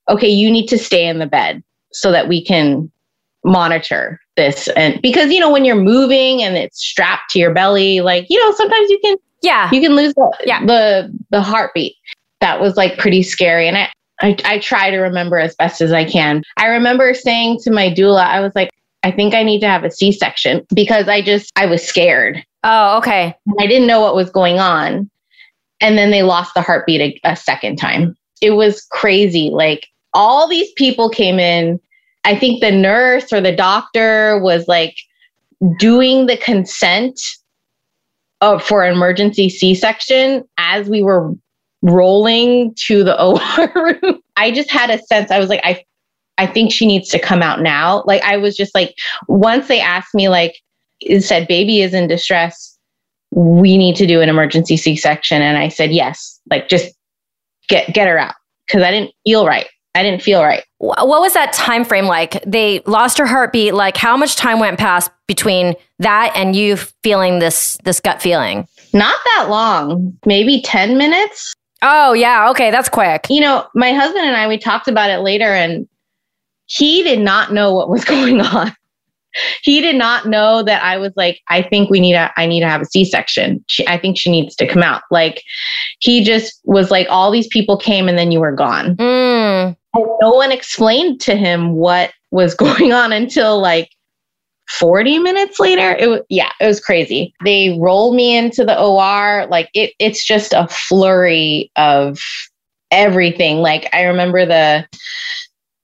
okay, 0.09 0.29
you 0.29 0.49
need 0.49 0.67
to 0.67 0.77
stay 0.77 1.05
in 1.05 1.19
the 1.19 1.25
bed 1.25 1.61
so 1.91 2.11
that 2.11 2.27
we 2.27 2.43
can 2.43 2.89
monitor 3.43 4.19
this. 4.37 4.69
And 4.69 5.01
because, 5.01 5.31
you 5.31 5.39
know, 5.39 5.51
when 5.51 5.65
you're 5.65 5.75
moving 5.75 6.41
and 6.41 6.55
it's 6.55 6.83
strapped 6.83 7.31
to 7.31 7.39
your 7.39 7.53
belly, 7.53 7.99
like, 7.99 8.25
you 8.29 8.39
know, 8.39 8.53
sometimes 8.53 8.89
you 8.89 8.99
can 9.03 9.17
yeah. 9.43 9.69
you 9.71 9.79
can 9.81 9.95
lose 9.95 10.13
the, 10.15 10.37
Yeah. 10.45 10.65
the 10.65 11.13
the 11.29 11.41
heartbeat. 11.41 11.95
That 12.41 12.59
was 12.59 12.75
like 12.75 12.97
pretty 12.97 13.23
scary, 13.23 13.67
and 13.67 13.77
I, 13.77 13.89
I 14.21 14.35
I 14.43 14.59
try 14.59 14.89
to 14.89 14.97
remember 14.97 15.37
as 15.37 15.55
best 15.55 15.79
as 15.81 15.91
I 15.93 16.03
can. 16.03 16.43
I 16.57 16.65
remember 16.67 17.13
saying 17.13 17.59
to 17.63 17.71
my 17.71 17.89
doula, 17.89 18.25
I 18.25 18.41
was 18.41 18.51
like, 18.55 18.69
I 19.03 19.11
think 19.11 19.33
I 19.33 19.43
need 19.43 19.59
to 19.61 19.67
have 19.67 19.83
a 19.83 19.91
C 19.91 20.11
section 20.11 20.65
because 20.73 21.07
I 21.07 21.21
just 21.21 21.51
I 21.55 21.67
was 21.67 21.83
scared. 21.85 22.43
Oh, 22.63 22.97
okay. 22.97 23.35
I 23.59 23.67
didn't 23.67 23.87
know 23.87 24.01
what 24.01 24.15
was 24.15 24.29
going 24.29 24.59
on, 24.59 25.09
and 25.79 25.97
then 25.97 26.11
they 26.11 26.23
lost 26.23 26.53
the 26.53 26.61
heartbeat 26.61 27.19
a, 27.23 27.29
a 27.31 27.35
second 27.35 27.77
time. 27.77 28.17
It 28.41 28.51
was 28.51 28.81
crazy. 28.91 29.49
Like 29.49 29.87
all 30.13 30.47
these 30.49 30.71
people 30.73 31.09
came 31.09 31.39
in. 31.39 31.79
I 32.25 32.37
think 32.37 32.61
the 32.61 32.71
nurse 32.71 33.31
or 33.31 33.39
the 33.41 33.55
doctor 33.55 34.39
was 34.41 34.67
like 34.67 34.97
doing 35.79 36.25
the 36.25 36.37
consent 36.37 37.19
uh, 38.43 38.59
for 38.59 38.83
an 38.83 38.91
emergency 38.91 39.47
C-section 39.47 40.43
as 40.57 40.89
we 40.89 41.01
were 41.01 41.33
rolling 41.81 42.75
to 42.75 43.01
the 43.03 43.19
OR 43.23 43.71
room. 43.73 44.21
I 44.35 44.51
just 44.51 44.69
had 44.69 44.89
a 44.89 44.99
sense. 45.03 45.31
I 45.31 45.39
was 45.39 45.47
like, 45.47 45.61
I, 45.63 45.81
I 46.37 46.47
think 46.47 46.73
she 46.73 46.85
needs 46.85 47.07
to 47.09 47.19
come 47.19 47.41
out 47.41 47.61
now. 47.61 48.03
Like 48.05 48.21
I 48.21 48.35
was 48.35 48.57
just 48.57 48.75
like, 48.75 48.95
once 49.29 49.69
they 49.69 49.79
asked 49.79 50.13
me, 50.13 50.27
like, 50.27 50.55
said 51.19 51.47
baby 51.47 51.81
is 51.81 51.93
in 51.93 52.07
distress. 52.07 52.77
We 53.31 53.77
need 53.77 53.95
to 53.95 54.05
do 54.05 54.21
an 54.21 54.29
emergency 54.29 54.77
C-section, 54.77 55.41
and 55.41 55.57
I 55.57 55.67
said 55.67 55.91
yes. 55.91 56.39
Like 56.49 56.69
just 56.69 56.95
get 57.67 57.93
get 57.93 58.07
her 58.07 58.17
out 58.17 58.35
because 58.67 58.83
I 58.83 58.91
didn't 58.91 59.11
feel 59.25 59.45
right. 59.45 59.67
I 59.95 60.01
didn't 60.01 60.21
feel 60.23 60.41
right. 60.41 60.63
What 60.79 61.07
was 61.07 61.33
that 61.33 61.53
time 61.53 61.85
frame 61.85 62.05
like? 62.05 62.43
They 62.45 62.81
lost 62.85 63.17
her 63.19 63.25
heartbeat. 63.25 63.73
Like, 63.73 63.95
how 63.95 64.17
much 64.17 64.35
time 64.35 64.59
went 64.59 64.79
past 64.79 65.11
between 65.27 65.75
that 65.99 66.33
and 66.35 66.55
you 66.55 66.77
feeling 66.77 67.39
this 67.39 67.77
this 67.83 67.99
gut 67.99 68.21
feeling? 68.21 68.67
Not 68.91 69.15
that 69.35 69.47
long, 69.49 70.17
maybe 70.25 70.61
ten 70.61 70.97
minutes. 70.97 71.53
Oh 71.83 72.13
yeah, 72.13 72.49
okay, 72.51 72.71
that's 72.71 72.89
quick. 72.89 73.27
you 73.29 73.41
know, 73.41 73.67
my 73.75 73.91
husband 73.91 74.25
and 74.25 74.35
I, 74.35 74.47
we 74.47 74.57
talked 74.57 74.87
about 74.87 75.09
it 75.09 75.19
later, 75.19 75.45
and 75.45 75.87
he 76.65 77.03
did 77.03 77.19
not 77.19 77.53
know 77.53 77.73
what 77.73 77.89
was 77.89 78.03
going 78.15 78.41
on. 78.41 78.75
He 79.63 79.81
did 79.81 79.95
not 79.95 80.27
know 80.27 80.61
that 80.61 80.83
I 80.83 80.97
was 80.97 81.11
like, 81.15 81.41
I 81.49 81.63
think 81.63 81.89
we 81.89 81.99
need 81.99 82.13
a, 82.13 82.31
I 82.37 82.45
need 82.45 82.59
to 82.59 82.69
have 82.69 82.81
a 82.81 82.85
C-section. 82.85 83.65
She, 83.67 83.87
I 83.87 83.97
think 83.97 84.15
she 84.15 84.29
needs 84.29 84.55
to 84.57 84.67
come 84.67 84.83
out. 84.83 85.01
Like, 85.09 85.41
he 85.99 86.23
just 86.23 86.61
was 86.65 86.91
like, 86.91 87.07
all 87.09 87.31
these 87.31 87.47
people 87.47 87.75
came 87.75 88.07
and 88.07 88.15
then 88.15 88.31
you 88.31 88.39
were 88.39 88.51
gone. 88.51 88.95
Mm, 88.97 89.42
No 89.95 90.31
one 90.31 90.51
explained 90.51 91.21
to 91.21 91.35
him 91.35 91.73
what 91.73 92.11
was 92.31 92.55
going 92.55 92.93
on 92.93 93.11
until 93.11 93.59
like 93.59 93.89
40 94.69 95.19
minutes 95.19 95.59
later. 95.59 95.95
It 95.95 96.07
was, 96.07 96.21
yeah, 96.29 96.51
it 96.59 96.65
was 96.67 96.79
crazy. 96.79 97.33
They 97.43 97.77
rolled 97.79 98.15
me 98.15 98.35
into 98.35 98.63
the 98.63 98.79
OR. 98.79 99.45
Like 99.47 99.69
it, 99.73 99.93
it's 99.99 100.23
just 100.25 100.53
a 100.53 100.67
flurry 100.67 101.71
of 101.75 102.19
everything. 102.91 103.57
Like 103.57 103.89
I 103.93 104.03
remember 104.03 104.45
the, 104.45 104.87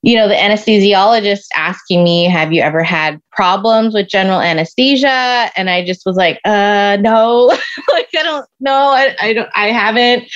you 0.01 0.15
know, 0.15 0.27
the 0.27 0.35
anesthesiologist 0.35 1.47
asking 1.55 2.03
me, 2.03 2.25
have 2.25 2.53
you 2.53 2.61
ever 2.61 2.83
had 2.83 3.21
problems 3.31 3.93
with 3.93 4.07
general 4.07 4.39
anesthesia? 4.39 5.51
And 5.57 5.69
I 5.69 5.85
just 5.85 6.05
was 6.05 6.15
like, 6.15 6.39
uh, 6.45 6.97
no, 7.01 7.45
like, 7.91 8.09
I 8.17 8.23
don't 8.23 8.47
know. 8.61 8.89
I, 8.89 9.15
I 9.19 9.33
don't, 9.33 9.49
I 9.55 9.67
haven't. 9.67 10.29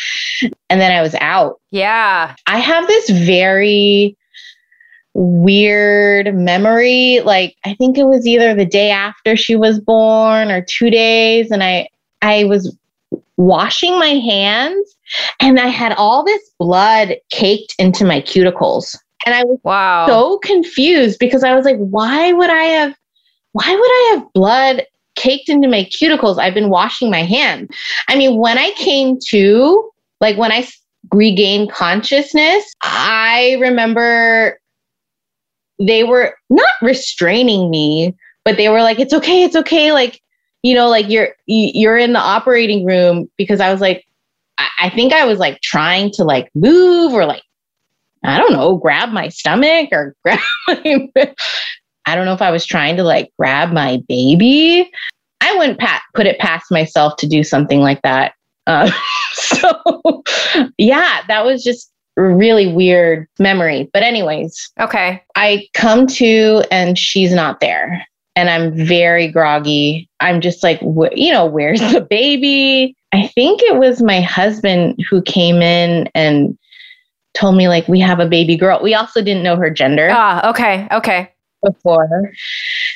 And 0.69 0.81
then 0.81 0.91
I 0.91 1.01
was 1.01 1.15
out. 1.15 1.61
yeah. 1.71 2.35
I 2.47 2.59
have 2.59 2.87
this 2.87 3.09
very 3.09 4.17
weird 5.13 6.35
memory. 6.35 7.21
Like 7.21 7.55
I 7.65 7.75
think 7.75 7.97
it 7.97 8.05
was 8.05 8.25
either 8.25 8.53
the 8.55 8.65
day 8.65 8.89
after 8.89 9.35
she 9.35 9.55
was 9.55 9.79
born 9.79 10.49
or 10.51 10.61
two 10.61 10.89
days, 10.89 11.51
and 11.51 11.63
I 11.63 11.87
I 12.21 12.45
was 12.45 12.75
washing 13.37 13.97
my 13.99 14.07
hands 14.07 14.95
and 15.39 15.59
I 15.59 15.67
had 15.67 15.93
all 15.93 16.23
this 16.23 16.41
blood 16.59 17.15
caked 17.31 17.75
into 17.79 18.05
my 18.05 18.21
cuticles. 18.21 18.95
And 19.25 19.33
I 19.35 19.43
was 19.43 19.59
Wow. 19.63 20.05
so 20.07 20.37
confused 20.39 21.19
because 21.19 21.43
I 21.43 21.55
was 21.55 21.65
like, 21.65 21.77
why 21.77 22.33
would 22.33 22.49
I 22.49 22.63
have 22.65 22.93
why 23.53 23.69
would 23.69 23.79
I 23.79 24.13
have 24.15 24.33
blood 24.33 24.85
caked 25.15 25.49
into 25.49 25.67
my 25.67 25.83
cuticles? 25.85 26.39
I've 26.39 26.55
been 26.55 26.69
washing 26.69 27.09
my 27.11 27.23
hand. 27.23 27.69
I 28.07 28.15
mean, 28.15 28.37
when 28.37 28.57
I 28.57 28.71
came 28.71 29.17
to, 29.29 29.89
like 30.19 30.37
when 30.37 30.51
I 30.51 30.67
regained 31.13 31.71
consciousness, 31.71 32.65
I 32.81 33.57
remember 33.61 34.59
they 35.79 36.03
were 36.03 36.35
not 36.49 36.71
restraining 36.81 37.69
me, 37.69 38.15
but 38.45 38.57
they 38.57 38.69
were 38.69 38.81
like, 38.81 38.99
it's 38.99 39.13
okay, 39.13 39.43
it's 39.43 39.55
okay. 39.55 39.91
Like, 39.91 40.19
you 40.63 40.73
know, 40.75 40.89
like 40.89 41.09
you're 41.09 41.29
you- 41.45 41.71
you're 41.73 41.97
in 41.97 42.13
the 42.13 42.19
operating 42.19 42.85
room 42.85 43.29
because 43.37 43.59
I 43.59 43.71
was 43.71 43.81
like, 43.81 44.05
I 44.79 44.89
think 44.89 45.13
I 45.13 45.25
was 45.25 45.39
like 45.39 45.59
trying 45.61 46.11
to 46.11 46.23
like 46.23 46.49
move 46.55 47.13
or 47.13 47.25
like 47.25 47.43
I 48.23 48.37
don't 48.37 48.53
know, 48.53 48.77
grab 48.77 49.09
my 49.11 49.29
stomach 49.29 49.89
or 49.91 50.15
grab 50.23 50.39
my, 50.67 51.33
I 52.05 52.15
don't 52.15 52.25
know 52.25 52.33
if 52.33 52.41
I 52.41 52.51
was 52.51 52.65
trying 52.65 52.97
to 52.97 53.03
like 53.03 53.31
grab 53.37 53.71
my 53.71 54.01
baby. 54.07 54.89
I 55.41 55.55
wouldn't 55.57 55.79
pat, 55.79 56.01
put 56.13 56.25
it 56.25 56.39
past 56.39 56.71
myself 56.71 57.17
to 57.17 57.27
do 57.27 57.43
something 57.43 57.79
like 57.79 58.01
that. 58.03 58.33
Uh, 58.65 58.89
so, 59.33 60.23
yeah, 60.77 61.21
that 61.27 61.43
was 61.45 61.63
just 61.63 61.91
a 62.17 62.21
really 62.21 62.71
weird 62.71 63.27
memory. 63.39 63.89
But, 63.91 64.03
anyways, 64.03 64.71
Okay. 64.79 65.21
I 65.35 65.67
come 65.73 66.07
to 66.07 66.63
and 66.71 66.97
she's 66.97 67.33
not 67.33 67.59
there. 67.59 68.05
And 68.35 68.49
I'm 68.49 68.75
very 68.75 69.27
groggy. 69.27 70.09
I'm 70.19 70.41
just 70.41 70.63
like, 70.63 70.79
wh- 70.79 71.15
you 71.15 71.31
know, 71.31 71.45
where's 71.45 71.81
the 71.91 72.01
baby? 72.01 72.95
I 73.11 73.27
think 73.27 73.61
it 73.61 73.77
was 73.77 74.01
my 74.01 74.21
husband 74.21 74.97
who 75.09 75.21
came 75.21 75.61
in 75.61 76.09
and 76.15 76.57
told 77.33 77.55
me, 77.55 77.67
like, 77.67 77.87
we 77.87 77.99
have 77.99 78.19
a 78.19 78.25
baby 78.27 78.55
girl. 78.55 78.79
We 78.81 78.93
also 78.93 79.21
didn't 79.21 79.43
know 79.43 79.55
her 79.55 79.69
gender 79.69 80.09
Ah, 80.11 80.49
okay. 80.49 80.87
Okay. 80.91 81.31
before. 81.63 82.31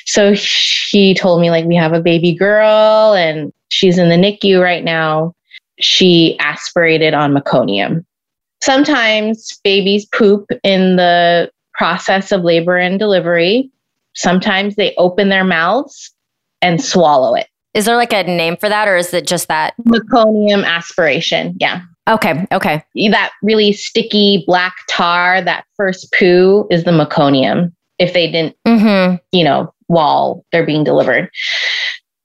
So 0.06 0.34
she 0.34 1.14
told 1.14 1.40
me, 1.40 1.50
like, 1.50 1.64
we 1.64 1.76
have 1.76 1.92
a 1.92 2.00
baby 2.00 2.34
girl 2.34 3.14
and 3.14 3.52
she's 3.68 3.98
in 3.98 4.08
the 4.08 4.16
NICU 4.16 4.62
right 4.62 4.84
now. 4.84 5.34
She 5.80 6.36
aspirated 6.38 7.14
on 7.14 7.32
meconium. 7.32 8.04
Sometimes 8.60 9.58
babies 9.62 10.04
poop 10.06 10.46
in 10.64 10.96
the 10.96 11.50
process 11.74 12.32
of 12.32 12.42
labor 12.42 12.76
and 12.76 12.98
delivery. 12.98 13.70
Sometimes 14.14 14.74
they 14.74 14.94
open 14.96 15.28
their 15.28 15.44
mouths 15.44 16.12
and 16.60 16.82
swallow 16.82 17.34
it. 17.36 17.46
Is 17.74 17.84
there 17.84 17.94
like 17.96 18.12
a 18.12 18.24
name 18.24 18.56
for 18.56 18.68
that 18.68 18.88
or 18.88 18.96
is 18.96 19.14
it 19.14 19.26
just 19.26 19.46
that? 19.46 19.74
Meconium 19.86 20.64
aspiration. 20.64 21.56
Yeah. 21.60 21.82
Okay. 22.08 22.46
Okay. 22.52 22.82
That 23.10 23.32
really 23.42 23.72
sticky 23.72 24.44
black 24.46 24.74
tar, 24.88 25.42
that 25.42 25.64
first 25.76 26.12
poo 26.18 26.66
is 26.70 26.84
the 26.84 26.90
meconium. 26.90 27.72
If 27.98 28.12
they 28.12 28.30
didn't 28.30 28.56
Mm-hmm. 28.66 29.16
you 29.32 29.44
know, 29.44 29.74
while 29.88 30.44
they're 30.52 30.64
being 30.66 30.84
delivered. 30.84 31.30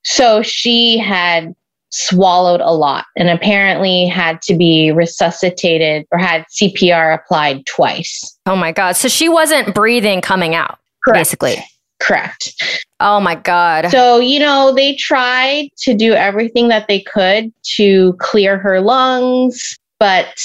So 0.04 0.41
she 0.43 0.98
had 0.98 1.54
swallowed 1.91 2.60
a 2.62 2.72
lot 2.72 3.06
and 3.15 3.30
apparently 3.30 4.06
had 4.06 4.41
to 4.43 4.56
be 4.56 4.91
resuscitated 4.91 6.06
or 6.12 6.17
had 6.17 6.43
CPR 6.52 7.15
applied 7.15 7.65
twice. 7.65 8.38
Oh 8.46 8.56
my 8.56 8.72
God. 8.72 8.93
So 8.93 9.08
she 9.08 9.30
wasn't 9.30 9.74
breathing 9.74 10.22
coming 10.22 10.56
out, 10.56 10.80
basically. 11.12 11.63
Correct. 12.04 12.54
Oh 13.00 13.22
my 13.22 13.36
God. 13.36 13.89
So, 13.89 14.20
you 14.20 14.38
know, 14.38 14.74
they 14.76 14.96
tried 14.96 15.70
to 15.80 15.94
do 15.94 16.13
everything 16.13 16.68
that 16.68 16.89
they 16.89 17.00
could 17.00 17.54
to 17.78 18.13
clear 18.20 18.58
her 18.58 18.82
lungs, 18.82 19.78
but 20.00 20.38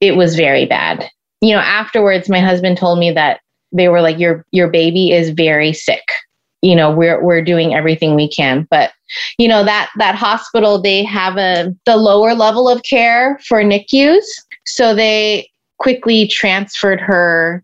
it 0.00 0.16
was 0.16 0.34
very 0.34 0.66
bad. 0.66 1.08
You 1.40 1.54
know, 1.54 1.60
afterwards 1.60 2.28
my 2.28 2.40
husband 2.40 2.78
told 2.78 2.98
me 2.98 3.12
that 3.12 3.40
they 3.70 3.88
were 3.88 4.00
like 4.00 4.18
your 4.18 4.44
your 4.50 4.68
baby 4.68 5.12
is 5.12 5.30
very 5.30 5.72
sick. 5.72 6.02
You 6.62 6.74
know, 6.74 6.90
we're 6.90 7.22
we're 7.22 7.42
doing 7.42 7.74
everything 7.74 8.16
we 8.16 8.28
can, 8.28 8.66
but 8.68 8.90
you 9.38 9.46
know 9.46 9.64
that 9.64 9.90
that 9.98 10.16
hospital 10.16 10.82
they 10.82 11.04
have 11.04 11.36
a 11.36 11.72
the 11.86 11.96
lower 11.96 12.34
level 12.34 12.68
of 12.68 12.82
care 12.82 13.38
for 13.46 13.62
NICUs, 13.62 14.24
so 14.66 14.96
they 14.96 15.48
quickly 15.78 16.26
transferred 16.26 17.00
her 17.00 17.62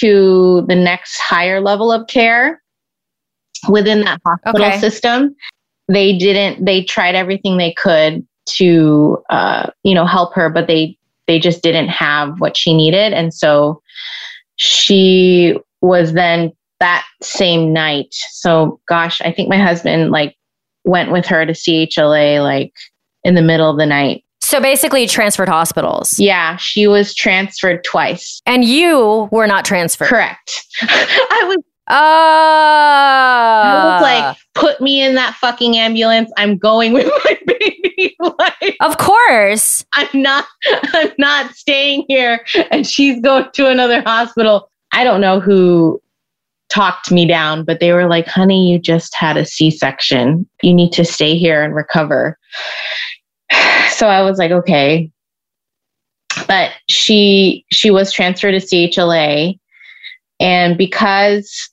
to 0.00 0.66
the 0.68 0.74
next 0.74 1.18
higher 1.18 1.62
level 1.62 1.90
of 1.90 2.06
care 2.08 2.60
within 3.68 4.00
that 4.02 4.20
hospital 4.24 4.64
Okay. 4.66 4.78
system. 4.80 5.34
They 5.88 6.16
didn't. 6.16 6.64
They 6.64 6.82
tried 6.82 7.14
everything 7.14 7.58
they 7.58 7.72
could 7.72 8.26
to, 8.56 9.18
uh, 9.30 9.70
you 9.82 9.94
know, 9.94 10.04
help 10.06 10.34
her, 10.34 10.48
but 10.50 10.66
they 10.66 10.96
they 11.26 11.38
just 11.38 11.62
didn't 11.62 11.88
have 11.88 12.40
what 12.40 12.56
she 12.56 12.72
needed, 12.74 13.12
and 13.12 13.32
so 13.34 13.80
she 14.56 15.58
was 15.80 16.12
then 16.12 16.52
that 16.80 17.04
same 17.22 17.72
night. 17.72 18.08
So, 18.10 18.80
gosh, 18.88 19.20
I 19.22 19.32
think 19.32 19.48
my 19.48 19.58
husband 19.58 20.10
like 20.10 20.36
went 20.84 21.10
with 21.12 21.26
her 21.26 21.44
to 21.46 21.52
CHLA 21.52 22.42
like 22.42 22.72
in 23.24 23.34
the 23.34 23.42
middle 23.42 23.70
of 23.70 23.76
the 23.78 23.86
night. 23.86 24.22
so 24.40 24.60
basically 24.60 25.06
transferred 25.08 25.48
hospitals. 25.48 26.18
Yeah, 26.18 26.56
she 26.56 26.86
was 26.86 27.14
transferred 27.14 27.82
twice. 27.82 28.40
And 28.46 28.64
you 28.64 29.28
were 29.32 29.46
not 29.48 29.64
transferred. 29.64 30.06
Correct. 30.08 30.64
I 30.82 31.44
was 31.48 31.58
Oh. 31.88 31.94
Like, 34.02 34.36
put 34.54 34.80
me 34.80 35.02
in 35.02 35.14
that 35.14 35.34
fucking 35.34 35.76
ambulance. 35.76 36.32
I'm 36.36 36.58
going 36.58 36.92
with 36.92 37.06
my 37.24 37.38
baby. 37.46 38.16
like, 38.20 38.76
of 38.80 38.98
course. 38.98 39.84
I'm 39.94 40.08
not, 40.22 40.46
I'm 40.66 41.12
not 41.18 41.54
staying 41.54 42.04
here. 42.08 42.44
And 42.70 42.86
she's 42.86 43.20
going 43.20 43.46
to 43.52 43.68
another 43.68 44.02
hospital. 44.02 44.70
I 44.92 45.04
don't 45.04 45.20
know 45.20 45.40
who 45.40 46.00
talked 46.68 47.12
me 47.12 47.26
down, 47.26 47.64
but 47.64 47.80
they 47.80 47.92
were 47.92 48.08
like, 48.08 48.26
honey, 48.26 48.70
you 48.70 48.78
just 48.78 49.14
had 49.14 49.36
a 49.36 49.44
C 49.44 49.70
section. 49.70 50.48
You 50.62 50.74
need 50.74 50.92
to 50.92 51.04
stay 51.04 51.36
here 51.36 51.62
and 51.62 51.74
recover. 51.74 52.38
So 53.90 54.08
I 54.08 54.20
was 54.20 54.36
like, 54.36 54.50
okay. 54.50 55.10
But 56.46 56.72
she 56.86 57.64
she 57.70 57.90
was 57.90 58.12
transferred 58.12 58.50
to 58.52 58.58
CHLA. 58.58 59.58
And 60.38 60.76
because 60.76 61.70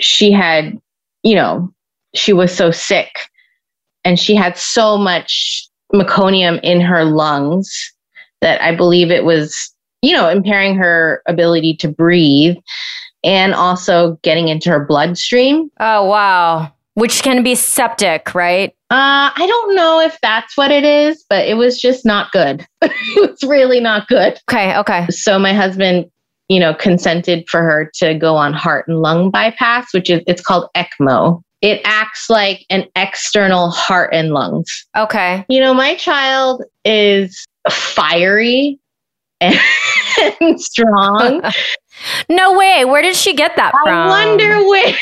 she 0.00 0.32
had, 0.32 0.80
you 1.22 1.34
know, 1.34 1.72
she 2.14 2.32
was 2.32 2.54
so 2.54 2.70
sick 2.70 3.10
and 4.04 4.18
she 4.18 4.34
had 4.34 4.56
so 4.56 4.96
much 4.96 5.68
meconium 5.92 6.60
in 6.62 6.80
her 6.80 7.04
lungs 7.04 7.92
that 8.40 8.62
I 8.62 8.74
believe 8.74 9.10
it 9.10 9.24
was, 9.24 9.74
you 10.02 10.12
know, 10.14 10.28
impairing 10.28 10.76
her 10.76 11.22
ability 11.26 11.76
to 11.76 11.88
breathe 11.88 12.56
and 13.24 13.54
also 13.54 14.18
getting 14.22 14.48
into 14.48 14.70
her 14.70 14.84
bloodstream. 14.84 15.70
Oh, 15.80 16.04
wow. 16.04 16.72
Which 16.94 17.22
can 17.22 17.42
be 17.42 17.54
septic, 17.54 18.34
right? 18.34 18.70
Uh, 18.90 19.30
I 19.34 19.46
don't 19.46 19.76
know 19.76 20.00
if 20.00 20.18
that's 20.20 20.56
what 20.56 20.70
it 20.70 20.84
is, 20.84 21.24
but 21.28 21.46
it 21.46 21.54
was 21.54 21.80
just 21.80 22.04
not 22.04 22.32
good. 22.32 22.66
it 22.82 23.30
was 23.30 23.42
really 23.48 23.80
not 23.80 24.08
good. 24.08 24.38
Okay. 24.50 24.76
Okay. 24.78 25.06
So 25.10 25.38
my 25.38 25.52
husband, 25.52 26.10
you 26.48 26.58
know, 26.58 26.74
consented 26.74 27.44
for 27.48 27.62
her 27.62 27.90
to 27.94 28.14
go 28.14 28.36
on 28.36 28.52
heart 28.52 28.88
and 28.88 29.00
lung 29.00 29.30
bypass, 29.30 29.92
which 29.92 30.10
is 30.10 30.22
it's 30.26 30.42
called 30.42 30.68
ECMO. 30.74 31.42
It 31.60 31.80
acts 31.84 32.30
like 32.30 32.64
an 32.70 32.86
external 32.96 33.70
heart 33.70 34.10
and 34.12 34.32
lungs. 34.32 34.86
Okay. 34.96 35.44
You 35.48 35.60
know, 35.60 35.74
my 35.74 35.96
child 35.96 36.62
is 36.84 37.44
fiery 37.68 38.78
and 39.40 40.60
strong. 40.60 41.42
no 42.28 42.56
way. 42.56 42.84
Where 42.84 43.02
did 43.02 43.16
she 43.16 43.34
get 43.34 43.56
that 43.56 43.72
from? 43.84 43.88
I 43.88 44.08
wonder 44.08 44.66
where 44.66 44.94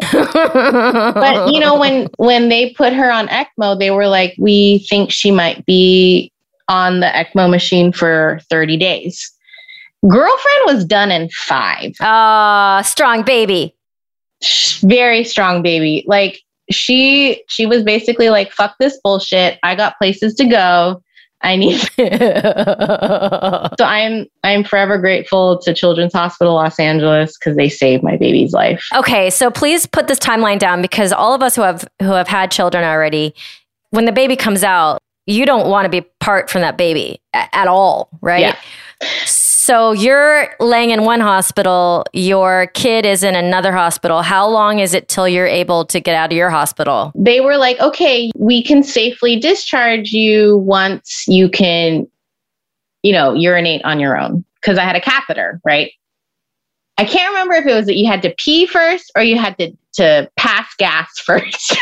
but 0.12 1.52
you 1.52 1.58
know 1.58 1.76
when 1.76 2.08
when 2.18 2.48
they 2.48 2.70
put 2.70 2.92
her 2.92 3.10
on 3.10 3.26
ECMO, 3.28 3.78
they 3.78 3.90
were 3.90 4.06
like, 4.06 4.34
we 4.38 4.86
think 4.88 5.10
she 5.10 5.32
might 5.32 5.66
be 5.66 6.30
on 6.68 7.00
the 7.00 7.06
ECMO 7.06 7.50
machine 7.50 7.92
for 7.92 8.38
30 8.48 8.76
days. 8.76 9.32
Girlfriend 10.06 10.62
was 10.66 10.84
done 10.84 11.10
in 11.10 11.28
five. 11.30 11.92
Ah, 12.00 12.82
strong 12.84 13.22
baby. 13.22 13.74
Very 14.82 15.24
strong 15.24 15.62
baby. 15.62 16.04
Like 16.06 16.40
she 16.70 17.42
she 17.48 17.66
was 17.66 17.82
basically 17.82 18.30
like, 18.30 18.52
fuck 18.52 18.76
this 18.78 18.98
bullshit. 19.02 19.58
I 19.62 19.74
got 19.74 19.98
places 19.98 20.34
to 20.36 20.46
go. 20.46 21.02
I 21.40 21.54
need 21.54 21.78
so 23.78 23.84
I'm 23.84 24.26
I'm 24.42 24.64
forever 24.64 24.98
grateful 24.98 25.58
to 25.60 25.72
Children's 25.72 26.12
Hospital 26.12 26.54
Los 26.54 26.80
Angeles 26.80 27.38
because 27.38 27.56
they 27.56 27.68
saved 27.68 28.02
my 28.02 28.16
baby's 28.16 28.52
life. 28.52 28.84
okay, 28.94 29.30
so 29.30 29.50
please 29.50 29.86
put 29.86 30.08
this 30.08 30.18
timeline 30.18 30.58
down 30.58 30.82
because 30.82 31.12
all 31.12 31.34
of 31.34 31.42
us 31.42 31.54
who 31.54 31.62
have 31.62 31.86
who 32.00 32.10
have 32.12 32.26
had 32.26 32.50
children 32.50 32.82
already, 32.82 33.34
when 33.90 34.04
the 34.04 34.12
baby 34.12 34.34
comes 34.34 34.64
out, 34.64 34.98
you 35.26 35.46
don't 35.46 35.68
want 35.68 35.84
to 35.84 35.88
be 35.88 36.00
part 36.18 36.50
from 36.50 36.62
that 36.62 36.76
baby 36.76 37.20
at 37.32 37.68
all, 37.68 38.08
right? 38.20 38.40
Yeah. 38.40 38.56
So 39.68 39.92
you're 39.92 40.48
laying 40.60 40.92
in 40.92 41.04
one 41.04 41.20
hospital, 41.20 42.06
your 42.14 42.68
kid 42.68 43.04
is 43.04 43.22
in 43.22 43.34
another 43.34 43.70
hospital. 43.70 44.22
How 44.22 44.48
long 44.48 44.78
is 44.78 44.94
it 44.94 45.08
till 45.08 45.28
you're 45.28 45.46
able 45.46 45.84
to 45.88 46.00
get 46.00 46.14
out 46.14 46.32
of 46.32 46.36
your 46.38 46.48
hospital? 46.48 47.12
they 47.14 47.42
were 47.42 47.58
like, 47.58 47.78
okay, 47.78 48.30
we 48.34 48.62
can 48.62 48.82
safely 48.82 49.38
discharge 49.38 50.10
you 50.10 50.56
once 50.56 51.26
you 51.28 51.50
can, 51.50 52.08
you 53.02 53.12
know, 53.12 53.34
urinate 53.34 53.84
on 53.84 54.00
your 54.00 54.18
own. 54.18 54.42
Because 54.54 54.78
I 54.78 54.84
had 54.84 54.96
a 54.96 55.02
catheter, 55.02 55.60
right? 55.66 55.92
I 56.96 57.04
can't 57.04 57.30
remember 57.30 57.52
if 57.56 57.66
it 57.66 57.74
was 57.74 57.84
that 57.88 57.96
you 57.96 58.06
had 58.06 58.22
to 58.22 58.34
pee 58.38 58.64
first 58.64 59.12
or 59.14 59.22
you 59.22 59.36
had 59.36 59.58
to, 59.58 59.76
to 59.96 60.30
pass 60.38 60.66
gas 60.78 61.10
first. 61.26 61.76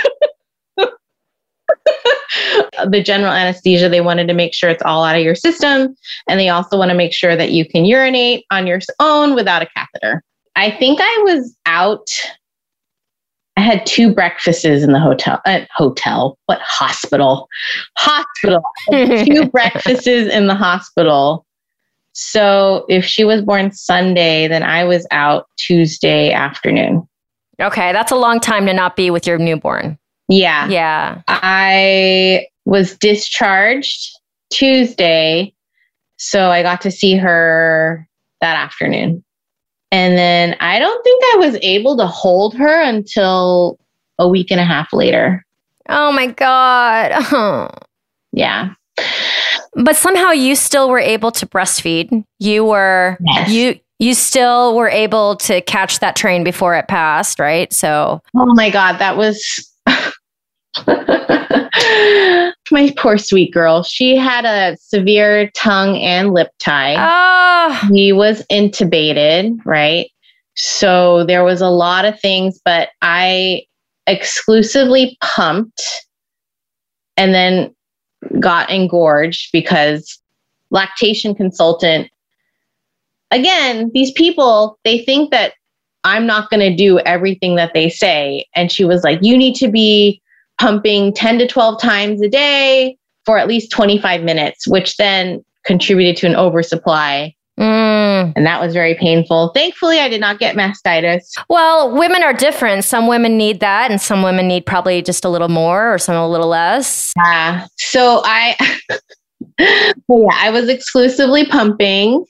the 2.88 3.02
general 3.04 3.32
anesthesia, 3.32 3.88
they 3.88 4.00
wanted 4.00 4.28
to 4.28 4.34
make 4.34 4.54
sure 4.54 4.70
it's 4.70 4.82
all 4.82 5.04
out 5.04 5.16
of 5.16 5.22
your 5.22 5.34
system. 5.34 5.96
And 6.28 6.40
they 6.40 6.48
also 6.48 6.78
want 6.78 6.90
to 6.90 6.96
make 6.96 7.12
sure 7.12 7.36
that 7.36 7.52
you 7.52 7.66
can 7.66 7.84
urinate 7.84 8.44
on 8.50 8.66
your 8.66 8.80
own 9.00 9.34
without 9.34 9.62
a 9.62 9.66
catheter. 9.66 10.22
I 10.54 10.70
think 10.70 11.00
I 11.02 11.22
was 11.24 11.56
out 11.66 12.08
I 13.56 13.62
had 13.62 13.86
two 13.86 14.12
breakfasts 14.12 14.64
in 14.64 14.92
the 14.92 15.00
hotel. 15.00 15.40
Uh, 15.46 15.60
hotel? 15.74 16.38
What 16.46 16.60
hospital? 16.60 17.48
Hospital. 17.96 18.62
Two 18.90 19.48
breakfasts 19.48 20.06
in 20.06 20.46
the 20.46 20.54
hospital 20.54 21.46
So 22.12 22.84
if 22.88 23.04
she 23.04 23.24
was 23.24 23.40
born 23.40 23.72
Sunday, 23.72 24.46
then 24.46 24.62
I 24.62 24.84
was 24.84 25.06
out 25.10 25.46
Tuesday 25.56 26.32
afternoon. 26.32 27.08
Okay, 27.58 27.92
that's 27.92 28.12
a 28.12 28.16
long 28.16 28.40
time 28.40 28.66
to 28.66 28.74
not 28.74 28.94
be 28.94 29.10
with 29.10 29.26
your 29.26 29.38
newborn. 29.38 29.98
Yeah. 30.28 30.68
Yeah. 30.68 31.22
I 31.28 32.46
was 32.64 32.96
discharged 32.96 34.10
Tuesday. 34.50 35.52
So 36.18 36.50
I 36.50 36.62
got 36.62 36.80
to 36.82 36.90
see 36.90 37.16
her 37.16 38.06
that 38.40 38.56
afternoon. 38.56 39.22
And 39.92 40.18
then 40.18 40.56
I 40.60 40.78
don't 40.78 41.02
think 41.04 41.22
I 41.34 41.36
was 41.38 41.56
able 41.62 41.96
to 41.98 42.06
hold 42.06 42.54
her 42.56 42.82
until 42.82 43.78
a 44.18 44.28
week 44.28 44.50
and 44.50 44.60
a 44.60 44.64
half 44.64 44.92
later. 44.92 45.44
Oh 45.88 46.12
my 46.12 46.26
God. 46.26 47.70
Yeah. 48.32 48.70
But 49.74 49.96
somehow 49.96 50.30
you 50.32 50.56
still 50.56 50.90
were 50.90 50.98
able 50.98 51.30
to 51.32 51.46
breastfeed. 51.46 52.22
You 52.38 52.64
were 52.66 53.16
Yes. 53.20 53.48
you 53.50 53.80
you 53.98 54.12
still 54.12 54.76
were 54.76 54.90
able 54.90 55.36
to 55.36 55.62
catch 55.62 56.00
that 56.00 56.16
train 56.16 56.44
before 56.44 56.74
it 56.74 56.86
passed, 56.86 57.38
right? 57.38 57.72
So 57.72 58.20
Oh 58.36 58.52
my 58.54 58.68
God, 58.68 58.98
that 58.98 59.16
was 59.16 59.70
my 62.70 62.92
poor 62.96 63.18
sweet 63.18 63.52
girl. 63.52 63.82
She 63.82 64.16
had 64.16 64.44
a 64.44 64.76
severe 64.78 65.50
tongue 65.50 65.96
and 65.98 66.32
lip 66.32 66.50
tie. 66.58 66.96
oh 66.98 67.88
he 67.92 68.12
was 68.12 68.44
intubated, 68.50 69.58
right? 69.64 70.10
So 70.54 71.24
there 71.24 71.44
was 71.44 71.60
a 71.60 71.68
lot 71.68 72.04
of 72.04 72.18
things, 72.20 72.60
but 72.64 72.88
I 73.02 73.62
exclusively 74.06 75.18
pumped 75.22 75.82
and 77.16 77.34
then 77.34 77.74
got 78.40 78.70
engorged 78.70 79.50
because 79.52 80.20
lactation 80.70 81.34
consultant 81.34 82.10
again, 83.30 83.90
these 83.94 84.12
people, 84.12 84.78
they 84.84 84.98
think 84.98 85.30
that 85.30 85.54
I'm 86.04 86.26
not 86.26 86.50
going 86.50 86.60
to 86.60 86.74
do 86.74 86.98
everything 87.00 87.56
that 87.56 87.74
they 87.74 87.88
say. 87.88 88.46
And 88.54 88.70
she 88.70 88.84
was 88.84 89.02
like, 89.02 89.18
you 89.22 89.36
need 89.36 89.54
to 89.56 89.68
be 89.68 90.20
pumping 90.60 91.12
10 91.12 91.38
to 91.38 91.46
12 91.46 91.80
times 91.80 92.22
a 92.22 92.28
day 92.28 92.96
for 93.24 93.38
at 93.38 93.48
least 93.48 93.70
25 93.70 94.22
minutes, 94.22 94.66
which 94.66 94.96
then 94.96 95.44
contributed 95.64 96.16
to 96.18 96.26
an 96.26 96.36
oversupply. 96.36 97.34
Mm. 97.58 98.34
And 98.36 98.46
that 98.46 98.60
was 98.60 98.74
very 98.74 98.94
painful. 98.94 99.50
Thankfully, 99.54 99.98
I 99.98 100.08
did 100.08 100.20
not 100.20 100.38
get 100.38 100.56
mastitis. 100.56 101.32
Well, 101.48 101.96
women 101.96 102.22
are 102.22 102.34
different. 102.34 102.84
Some 102.84 103.06
women 103.06 103.38
need 103.38 103.60
that, 103.60 103.90
and 103.90 104.00
some 104.00 104.22
women 104.22 104.46
need 104.46 104.66
probably 104.66 105.00
just 105.02 105.24
a 105.24 105.28
little 105.28 105.48
more, 105.48 105.94
or 105.94 105.98
some 105.98 106.16
a 106.16 106.28
little 106.28 106.48
less. 106.48 107.14
Yeah. 107.16 107.66
So 107.76 108.20
I, 108.24 108.56
yeah, 109.58 109.92
I 110.08 110.50
was 110.50 110.68
exclusively 110.68 111.46
pumping. 111.46 112.24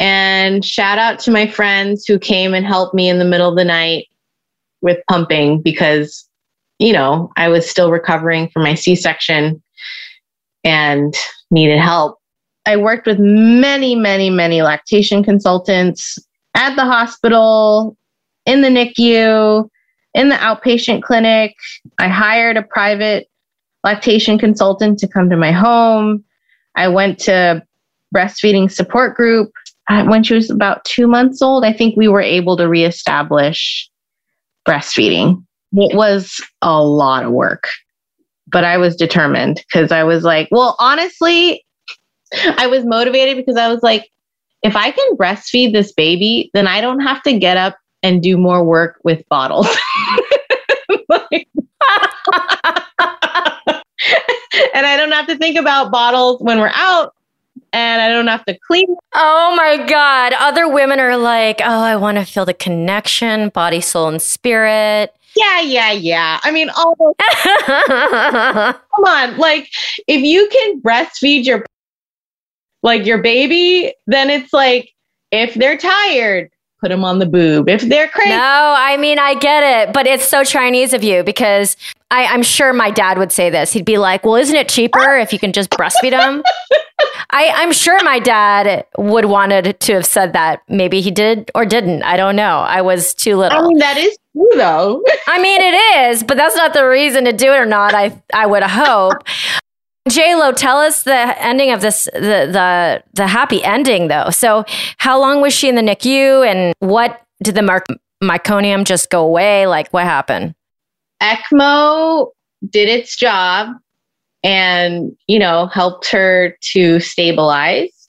And 0.00 0.64
shout 0.64 0.98
out 0.98 1.18
to 1.20 1.30
my 1.30 1.46
friends 1.46 2.04
who 2.06 2.18
came 2.18 2.54
and 2.54 2.66
helped 2.66 2.94
me 2.94 3.08
in 3.08 3.18
the 3.18 3.24
middle 3.24 3.48
of 3.48 3.56
the 3.56 3.64
night 3.64 4.06
with 4.82 4.98
pumping 5.08 5.62
because, 5.62 6.25
you 6.78 6.92
know, 6.92 7.32
I 7.36 7.48
was 7.48 7.68
still 7.68 7.90
recovering 7.90 8.48
from 8.50 8.62
my 8.62 8.74
C 8.74 8.94
section 8.94 9.62
and 10.64 11.14
needed 11.50 11.78
help. 11.78 12.18
I 12.66 12.76
worked 12.76 13.06
with 13.06 13.18
many, 13.18 13.94
many, 13.94 14.28
many 14.28 14.62
lactation 14.62 15.22
consultants 15.22 16.18
at 16.54 16.74
the 16.74 16.84
hospital, 16.84 17.96
in 18.44 18.62
the 18.62 18.68
NICU, 18.68 19.68
in 20.14 20.28
the 20.28 20.34
outpatient 20.36 21.02
clinic. 21.02 21.54
I 21.98 22.08
hired 22.08 22.56
a 22.56 22.62
private 22.62 23.28
lactation 23.84 24.38
consultant 24.38 24.98
to 24.98 25.08
come 25.08 25.30
to 25.30 25.36
my 25.36 25.52
home. 25.52 26.24
I 26.74 26.88
went 26.88 27.18
to 27.20 27.62
breastfeeding 28.14 28.70
support 28.70 29.16
group 29.16 29.52
uh, 29.88 30.04
when 30.06 30.24
she 30.24 30.34
was 30.34 30.50
about 30.50 30.84
two 30.84 31.06
months 31.06 31.40
old. 31.40 31.64
I 31.64 31.72
think 31.72 31.96
we 31.96 32.08
were 32.08 32.20
able 32.20 32.56
to 32.56 32.68
reestablish 32.68 33.88
breastfeeding. 34.68 35.45
It 35.76 35.96
was 35.96 36.40
a 36.62 36.82
lot 36.82 37.24
of 37.24 37.32
work, 37.32 37.68
but 38.48 38.64
I 38.64 38.76
was 38.78 38.96
determined 38.96 39.62
because 39.66 39.92
I 39.92 40.04
was 40.04 40.24
like, 40.24 40.48
well, 40.50 40.76
honestly, 40.78 41.64
I 42.56 42.66
was 42.66 42.84
motivated 42.84 43.36
because 43.36 43.56
I 43.56 43.72
was 43.72 43.82
like, 43.82 44.10
if 44.62 44.74
I 44.74 44.90
can 44.90 45.16
breastfeed 45.16 45.72
this 45.72 45.92
baby, 45.92 46.50
then 46.54 46.66
I 46.66 46.80
don't 46.80 47.00
have 47.00 47.22
to 47.24 47.38
get 47.38 47.56
up 47.56 47.76
and 48.02 48.22
do 48.22 48.36
more 48.36 48.64
work 48.64 48.98
with 49.04 49.22
bottles. 49.28 49.68
And 54.74 54.86
I 54.86 54.96
don't 54.96 55.12
have 55.12 55.26
to 55.28 55.36
think 55.36 55.56
about 55.56 55.90
bottles 55.90 56.40
when 56.42 56.58
we're 56.60 56.70
out 56.74 57.14
and 57.72 58.00
I 58.00 58.08
don't 58.08 58.26
have 58.26 58.44
to 58.44 58.58
clean. 58.66 58.94
Oh 59.14 59.54
my 59.56 59.86
God. 59.86 60.34
Other 60.38 60.68
women 60.68 61.00
are 61.00 61.16
like, 61.16 61.60
oh, 61.60 61.80
I 61.80 61.96
want 61.96 62.18
to 62.18 62.24
feel 62.24 62.44
the 62.44 62.54
connection, 62.54 63.48
body, 63.50 63.80
soul, 63.80 64.08
and 64.08 64.20
spirit. 64.20 65.14
Yeah, 65.36 65.60
yeah, 65.60 65.92
yeah. 65.92 66.40
I 66.42 66.50
mean, 66.50 66.70
all 66.70 66.96
come 68.94 69.04
on. 69.04 69.36
Like, 69.36 69.68
if 70.08 70.22
you 70.22 70.48
can 70.50 70.80
breastfeed 70.80 71.44
your 71.44 71.64
like 72.82 73.04
your 73.04 73.18
baby, 73.18 73.92
then 74.06 74.30
it's 74.30 74.52
like 74.52 74.90
if 75.30 75.54
they're 75.54 75.76
tired, 75.76 76.50
put 76.80 76.88
them 76.88 77.04
on 77.04 77.18
the 77.18 77.26
boob. 77.26 77.68
If 77.68 77.82
they're 77.82 78.08
crazy, 78.08 78.30
No, 78.30 78.74
I 78.76 78.96
mean, 78.96 79.18
I 79.18 79.34
get 79.34 79.88
it, 79.88 79.92
but 79.92 80.06
it's 80.06 80.26
so 80.26 80.44
Chinese 80.44 80.92
of 80.92 81.02
you 81.02 81.22
because 81.22 81.76
I, 82.10 82.26
I'm 82.26 82.42
sure 82.42 82.72
my 82.72 82.90
dad 82.90 83.18
would 83.18 83.32
say 83.32 83.50
this. 83.50 83.72
He'd 83.72 83.84
be 83.84 83.98
like, 83.98 84.24
well, 84.24 84.36
isn't 84.36 84.54
it 84.54 84.68
cheaper 84.68 85.16
if 85.16 85.32
you 85.32 85.38
can 85.38 85.52
just 85.52 85.70
breastfeed 85.70 86.10
them? 86.10 86.42
I, 87.30 87.50
I'm 87.54 87.72
sure 87.72 88.02
my 88.04 88.20
dad 88.20 88.86
would 88.96 89.24
wanted 89.26 89.80
to 89.80 89.94
have 89.94 90.06
said 90.06 90.32
that. 90.32 90.62
Maybe 90.68 91.00
he 91.00 91.10
did 91.10 91.50
or 91.54 91.66
didn't. 91.66 92.02
I 92.04 92.16
don't 92.16 92.36
know. 92.36 92.60
I 92.60 92.82
was 92.82 93.12
too 93.12 93.36
little. 93.36 93.58
I 93.58 93.66
mean 93.66 93.78
that 93.78 93.96
is 93.96 94.16
true 94.36 94.50
though. 94.54 95.02
I 95.26 95.40
mean, 95.40 95.60
it 95.60 96.10
is, 96.10 96.22
but 96.22 96.36
that's 96.36 96.56
not 96.56 96.74
the 96.74 96.86
reason 96.86 97.24
to 97.24 97.32
do 97.32 97.52
it 97.52 97.56
or 97.56 97.66
not. 97.66 97.94
I 97.94 98.20
I 98.32 98.46
would 98.46 98.62
hope. 98.62 99.22
J 100.08 100.36
Lo, 100.36 100.52
tell 100.52 100.78
us 100.78 101.02
the 101.02 101.42
ending 101.44 101.72
of 101.72 101.80
this, 101.80 102.04
the 102.14 102.48
the 102.50 103.02
the 103.14 103.26
happy 103.26 103.64
ending 103.64 104.08
though. 104.08 104.30
So, 104.30 104.64
how 104.98 105.18
long 105.18 105.40
was 105.40 105.52
she 105.52 105.68
in 105.68 105.74
the 105.74 105.82
NICU, 105.82 106.46
and 106.46 106.74
what 106.78 107.20
did 107.42 107.54
the 107.54 107.62
mar- 107.62 107.84
meconium 108.22 108.84
just 108.84 109.10
go 109.10 109.24
away? 109.24 109.66
Like, 109.66 109.88
what 109.90 110.04
happened? 110.04 110.54
ECMO 111.22 112.30
did 112.70 112.88
its 112.88 113.16
job 113.16 113.68
and, 114.42 115.16
you 115.26 115.38
know, 115.38 115.66
helped 115.66 116.10
her 116.10 116.56
to 116.72 117.00
stabilize. 117.00 118.08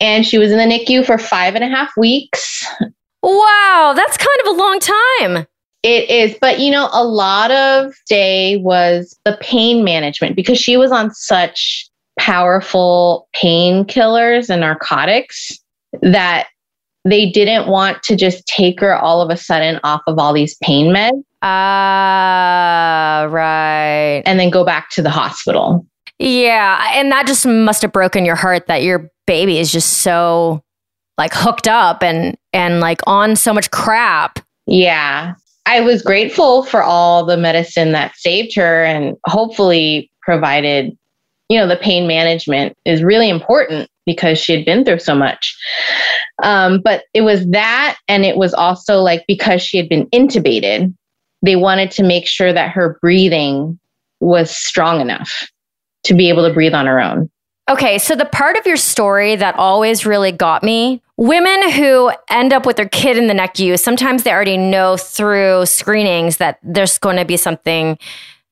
And 0.00 0.26
she 0.26 0.38
was 0.38 0.50
in 0.50 0.58
the 0.58 0.64
NICU 0.64 1.04
for 1.04 1.18
five 1.18 1.54
and 1.54 1.64
a 1.64 1.68
half 1.68 1.90
weeks. 1.96 2.66
Wow, 3.22 3.92
that's 3.94 4.16
kind 4.16 4.28
of 4.44 4.54
a 4.54 4.58
long 4.58 4.78
time. 4.80 5.46
It 5.82 6.10
is, 6.10 6.36
but 6.40 6.58
you 6.60 6.70
know, 6.70 6.88
a 6.92 7.04
lot 7.04 7.50
of 7.50 7.94
day 8.08 8.58
was 8.58 9.18
the 9.24 9.38
pain 9.40 9.82
management 9.84 10.36
because 10.36 10.58
she 10.58 10.76
was 10.76 10.92
on 10.92 11.10
such 11.14 11.88
powerful 12.18 13.28
painkillers 13.34 14.50
and 14.50 14.60
narcotics 14.60 15.58
that 16.02 16.48
they 17.06 17.30
didn't 17.30 17.66
want 17.68 18.02
to 18.02 18.14
just 18.16 18.46
take 18.46 18.78
her 18.80 18.94
all 18.94 19.22
of 19.22 19.30
a 19.30 19.36
sudden 19.38 19.80
off 19.84 20.02
of 20.06 20.18
all 20.18 20.34
these 20.34 20.54
pain 20.62 20.92
meds 20.92 21.22
Ah, 21.42 23.26
right. 23.30 24.22
and 24.26 24.38
then 24.38 24.50
go 24.50 24.64
back 24.64 24.90
to 24.90 25.00
the 25.02 25.08
hospital. 25.08 25.86
Yeah, 26.18 26.90
and 26.94 27.10
that 27.10 27.26
just 27.26 27.46
must 27.46 27.80
have 27.80 27.92
broken 27.92 28.26
your 28.26 28.34
heart 28.36 28.66
that 28.66 28.82
your 28.82 29.10
baby 29.26 29.58
is 29.58 29.72
just 29.72 29.98
so 29.98 30.62
like 31.20 31.34
hooked 31.34 31.68
up 31.68 32.02
and 32.02 32.34
and 32.54 32.80
like 32.80 33.02
on 33.06 33.36
so 33.36 33.52
much 33.52 33.70
crap. 33.70 34.38
Yeah. 34.66 35.34
I 35.66 35.82
was 35.82 36.00
grateful 36.00 36.64
for 36.64 36.82
all 36.82 37.26
the 37.26 37.36
medicine 37.36 37.92
that 37.92 38.16
saved 38.16 38.56
her 38.56 38.84
and 38.84 39.18
hopefully 39.26 40.10
provided, 40.22 40.96
you 41.50 41.58
know, 41.58 41.66
the 41.66 41.76
pain 41.76 42.06
management 42.06 42.74
is 42.86 43.02
really 43.02 43.28
important 43.28 43.90
because 44.06 44.38
she 44.38 44.54
had 44.54 44.64
been 44.64 44.82
through 44.82 45.00
so 45.00 45.14
much. 45.14 45.54
Um, 46.42 46.80
but 46.82 47.04
it 47.12 47.20
was 47.20 47.46
that, 47.50 47.98
and 48.08 48.24
it 48.24 48.36
was 48.36 48.54
also 48.54 49.00
like 49.00 49.22
because 49.28 49.60
she 49.60 49.76
had 49.76 49.90
been 49.90 50.06
intubated, 50.06 50.92
they 51.42 51.54
wanted 51.54 51.90
to 51.92 52.02
make 52.02 52.26
sure 52.26 52.52
that 52.52 52.70
her 52.70 52.98
breathing 53.02 53.78
was 54.20 54.50
strong 54.50 55.02
enough 55.02 55.46
to 56.04 56.14
be 56.14 56.30
able 56.30 56.48
to 56.48 56.54
breathe 56.54 56.74
on 56.74 56.86
her 56.86 56.98
own. 56.98 57.30
Okay, 57.70 57.98
so 57.98 58.16
the 58.16 58.24
part 58.24 58.56
of 58.56 58.66
your 58.66 58.76
story 58.76 59.36
that 59.36 59.54
always 59.54 60.04
really 60.04 60.32
got 60.32 60.64
me 60.64 61.00
women 61.20 61.70
who 61.70 62.10
end 62.30 62.52
up 62.52 62.66
with 62.66 62.76
their 62.76 62.88
kid 62.88 63.16
in 63.16 63.28
the 63.28 63.34
NICU, 63.34 63.78
sometimes 63.78 64.22
they 64.24 64.32
already 64.32 64.56
know 64.56 64.96
through 64.96 65.66
screenings 65.66 66.38
that 66.38 66.58
there's 66.62 66.98
going 66.98 67.16
to 67.16 67.24
be 67.26 67.36
something 67.36 67.98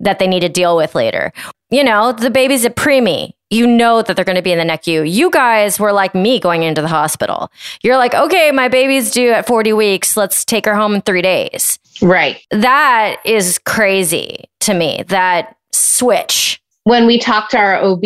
that 0.00 0.18
they 0.18 0.28
need 0.28 0.40
to 0.40 0.48
deal 0.48 0.76
with 0.76 0.94
later. 0.94 1.32
You 1.70 1.82
know, 1.82 2.12
the 2.12 2.30
baby's 2.30 2.64
a 2.64 2.70
preemie. 2.70 3.32
You 3.50 3.66
know 3.66 4.02
that 4.02 4.14
they're 4.14 4.24
going 4.24 4.36
to 4.36 4.42
be 4.42 4.52
in 4.52 4.58
the 4.58 4.72
NICU. 4.72 5.10
You 5.10 5.30
guys 5.30 5.80
were 5.80 5.92
like 5.92 6.14
me 6.14 6.38
going 6.38 6.62
into 6.62 6.82
the 6.82 6.88
hospital. 6.88 7.50
You're 7.82 7.96
like, 7.96 8.14
okay, 8.14 8.52
my 8.52 8.68
baby's 8.68 9.10
due 9.10 9.30
at 9.30 9.46
40 9.46 9.72
weeks. 9.72 10.16
Let's 10.16 10.44
take 10.44 10.66
her 10.66 10.74
home 10.74 10.94
in 10.94 11.00
three 11.00 11.22
days. 11.22 11.78
Right. 12.02 12.46
That 12.50 13.16
is 13.24 13.58
crazy 13.58 14.44
to 14.60 14.74
me, 14.74 15.04
that 15.08 15.56
switch. 15.72 16.60
when 16.84 17.06
we 17.06 17.18
talked 17.18 17.52
to 17.52 17.58
our 17.58 17.82
OB, 17.82 18.02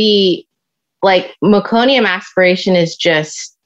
like 1.02 1.34
meconium 1.42 2.06
aspiration 2.06 2.76
is 2.76 2.96
just 2.96 3.56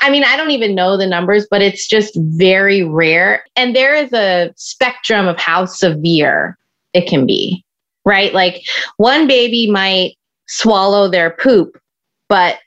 I 0.00 0.10
mean, 0.10 0.24
I 0.24 0.36
don't 0.36 0.50
even 0.50 0.74
know 0.74 0.96
the 0.96 1.06
numbers, 1.06 1.46
but 1.48 1.62
it's 1.62 1.86
just 1.86 2.16
very 2.16 2.82
rare. 2.82 3.44
And 3.54 3.76
there 3.76 3.94
is 3.94 4.12
a 4.12 4.52
spectrum 4.56 5.28
of 5.28 5.38
how 5.38 5.64
severe 5.64 6.58
it 6.92 7.08
can 7.08 7.24
be, 7.24 7.64
right? 8.04 8.34
Like 8.34 8.64
one 8.96 9.28
baby 9.28 9.70
might 9.70 10.16
swallow 10.48 11.08
their 11.08 11.30
poop, 11.30 11.80
but 12.28 12.58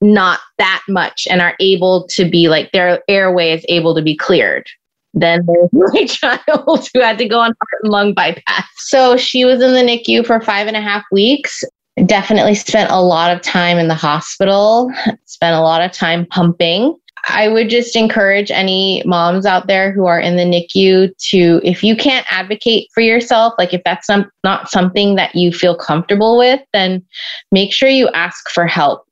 not 0.00 0.40
that 0.58 0.82
much 0.88 1.26
and 1.30 1.40
are 1.40 1.54
able 1.60 2.06
to 2.08 2.28
be 2.28 2.48
like 2.48 2.72
their 2.72 3.02
airway 3.08 3.52
is 3.52 3.64
able 3.68 3.94
to 3.94 4.02
be 4.02 4.16
cleared. 4.16 4.66
Then 5.14 5.46
there's 5.46 5.70
my 5.92 6.04
child 6.04 6.88
who 6.92 7.00
had 7.00 7.18
to 7.18 7.28
go 7.28 7.38
on 7.38 7.54
heart 7.60 7.82
and 7.82 7.92
lung 7.92 8.12
bypass. 8.12 8.66
So 8.76 9.16
she 9.16 9.44
was 9.44 9.62
in 9.62 9.72
the 9.72 9.80
NICU 9.80 10.26
for 10.26 10.40
five 10.40 10.66
and 10.66 10.76
a 10.76 10.80
half 10.80 11.04
weeks 11.12 11.62
definitely 12.04 12.54
spent 12.54 12.90
a 12.90 13.00
lot 13.00 13.34
of 13.34 13.40
time 13.42 13.78
in 13.78 13.88
the 13.88 13.94
hospital, 13.94 14.92
spent 15.24 15.56
a 15.56 15.60
lot 15.60 15.80
of 15.80 15.92
time 15.92 16.26
pumping. 16.26 16.94
I 17.28 17.48
would 17.48 17.68
just 17.70 17.96
encourage 17.96 18.50
any 18.50 19.02
moms 19.04 19.46
out 19.46 19.66
there 19.66 19.90
who 19.90 20.06
are 20.06 20.20
in 20.20 20.36
the 20.36 20.44
NICU 20.44 21.16
to, 21.30 21.60
if 21.64 21.82
you 21.82 21.96
can't 21.96 22.26
advocate 22.30 22.88
for 22.94 23.00
yourself, 23.00 23.54
like 23.58 23.74
if 23.74 23.82
that's 23.84 24.06
some, 24.06 24.30
not 24.44 24.70
something 24.70 25.16
that 25.16 25.34
you 25.34 25.52
feel 25.52 25.74
comfortable 25.74 26.38
with, 26.38 26.60
then 26.72 27.04
make 27.50 27.72
sure 27.72 27.88
you 27.88 28.08
ask 28.10 28.48
for 28.50 28.66
help 28.66 29.04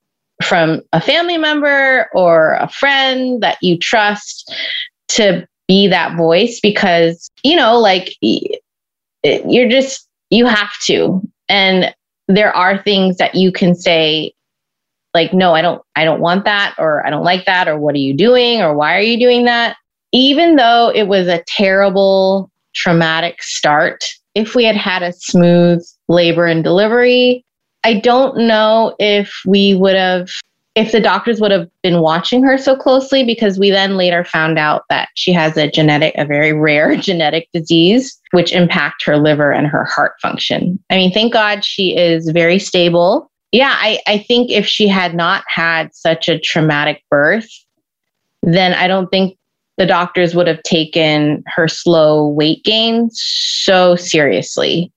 from 0.44 0.82
a 0.92 1.00
family 1.00 1.38
member 1.38 2.08
or 2.14 2.54
a 2.54 2.68
friend 2.68 3.42
that 3.42 3.58
you 3.62 3.78
trust 3.78 4.52
to 5.08 5.46
be 5.66 5.88
that 5.88 6.16
voice 6.16 6.60
because, 6.62 7.30
you 7.42 7.56
know, 7.56 7.78
like 7.78 8.14
you're 9.24 9.68
just, 9.68 10.08
you 10.30 10.46
have 10.46 10.72
to. 10.82 11.20
And 11.48 11.92
there 12.28 12.54
are 12.54 12.82
things 12.82 13.16
that 13.18 13.34
you 13.34 13.52
can 13.52 13.74
say 13.74 14.32
like 15.12 15.32
no 15.32 15.54
i 15.54 15.62
don't 15.62 15.82
i 15.96 16.04
don't 16.04 16.20
want 16.20 16.44
that 16.44 16.74
or 16.78 17.06
i 17.06 17.10
don't 17.10 17.24
like 17.24 17.44
that 17.44 17.68
or 17.68 17.78
what 17.78 17.94
are 17.94 17.98
you 17.98 18.14
doing 18.14 18.60
or 18.60 18.74
why 18.74 18.96
are 18.96 19.02
you 19.02 19.18
doing 19.18 19.44
that? 19.44 19.76
Even 20.12 20.54
though 20.54 20.92
it 20.94 21.08
was 21.08 21.26
a 21.26 21.42
terrible 21.48 22.50
traumatic 22.74 23.42
start 23.42 24.04
if 24.34 24.54
we 24.54 24.64
had 24.64 24.76
had 24.76 25.02
a 25.02 25.12
smooth 25.12 25.84
labor 26.08 26.46
and 26.46 26.64
delivery 26.64 27.44
i 27.84 27.94
don't 27.94 28.36
know 28.36 28.94
if 28.98 29.32
we 29.46 29.74
would 29.74 29.96
have 29.96 30.28
if 30.74 30.90
the 30.92 31.00
doctors 31.00 31.40
would 31.40 31.50
have 31.50 31.68
been 31.82 32.00
watching 32.00 32.42
her 32.42 32.58
so 32.58 32.74
closely 32.74 33.24
because 33.24 33.58
we 33.58 33.70
then 33.70 33.96
later 33.96 34.24
found 34.24 34.58
out 34.58 34.82
that 34.90 35.08
she 35.14 35.32
has 35.32 35.56
a 35.56 35.70
genetic 35.70 36.14
a 36.16 36.24
very 36.24 36.52
rare 36.52 36.96
genetic 37.08 37.48
disease 37.52 38.20
which 38.32 38.52
impact 38.52 39.04
her 39.04 39.16
liver 39.16 39.52
and 39.52 39.66
her 39.66 39.84
heart 39.84 40.14
function. 40.20 40.78
I 40.90 40.96
mean 40.96 41.12
thank 41.12 41.32
god 41.32 41.64
she 41.64 41.96
is 41.96 42.30
very 42.30 42.58
stable. 42.58 43.30
Yeah 43.52 43.74
i, 43.76 44.00
I 44.06 44.18
think 44.18 44.50
if 44.50 44.66
she 44.66 44.88
had 44.88 45.14
not 45.14 45.44
had 45.48 45.94
such 45.94 46.28
a 46.28 46.38
traumatic 46.38 47.02
birth 47.10 47.48
then 48.42 48.74
i 48.74 48.86
don't 48.86 49.08
think 49.08 49.38
the 49.76 49.86
doctors 49.86 50.34
would 50.34 50.46
have 50.46 50.62
taken 50.62 51.42
her 51.46 51.66
slow 51.68 52.28
weight 52.28 52.62
gain 52.64 53.10
so 53.12 53.96
seriously. 53.96 54.92